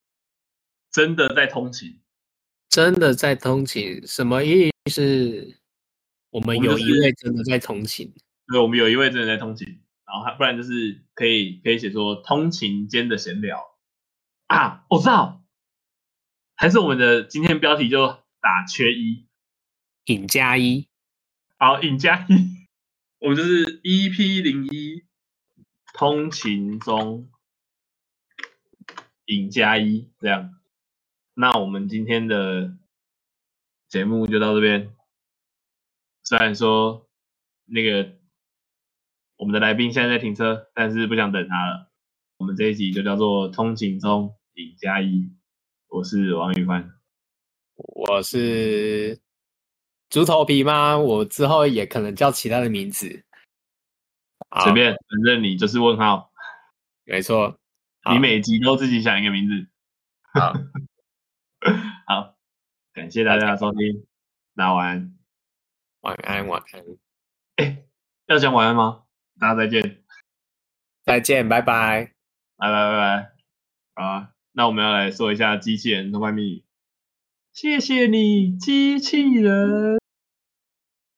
[0.91, 1.99] 真的在通勤，
[2.69, 5.55] 真的在通勤，什么意思？
[6.31, 8.13] 我们有一位真的在通勤，
[8.47, 9.67] 对，我们有一位真的在通勤，
[10.05, 13.77] 然后还不然就是可以可以写作通勤间的闲聊。
[14.47, 15.43] 啊，我知道，
[16.55, 18.07] 还是我们的今天标题就
[18.41, 19.27] 打缺一，
[20.05, 20.87] 尹加一，
[21.57, 22.67] 好，尹加一，
[23.21, 25.03] 我们就是 EP 零一
[25.93, 27.29] 通勤中，
[29.25, 30.58] 尹加一这样。
[31.41, 32.75] 那我们今天的
[33.87, 34.93] 节目就到这边。
[36.21, 37.07] 虽然说
[37.63, 38.17] 那个
[39.37, 41.93] 我们的来宾现在在停车，但是不想等他了。
[42.39, 45.31] 我们这一集就叫做“通勤中尹加一”。
[45.87, 46.99] 我是王宇帆，
[47.77, 49.17] 我是
[50.09, 50.97] 猪头皮吗？
[50.97, 53.07] 我之后也可能叫其他的名字，
[54.61, 56.33] 随便，反正你就是问号。
[57.05, 57.57] 没错，
[58.11, 59.69] 你每集都自己想一个名字。
[60.33, 60.51] 好。
[62.07, 62.37] 好，
[62.93, 64.05] 感谢大家的收听，
[64.53, 65.17] 那晚安，
[66.01, 66.83] 晚安，晚安。
[67.57, 67.83] 哎，
[68.27, 69.03] 要讲晚安吗？
[69.39, 70.03] 大家再见，
[71.03, 72.13] 再见，拜拜，
[72.57, 73.31] 拜拜，拜拜。
[73.95, 76.65] 好啊，那我们要来说一下机器人通关密语。
[77.51, 79.99] 谢谢你，机器人。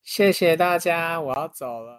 [0.02, 1.90] 谢谢大家，我要走了。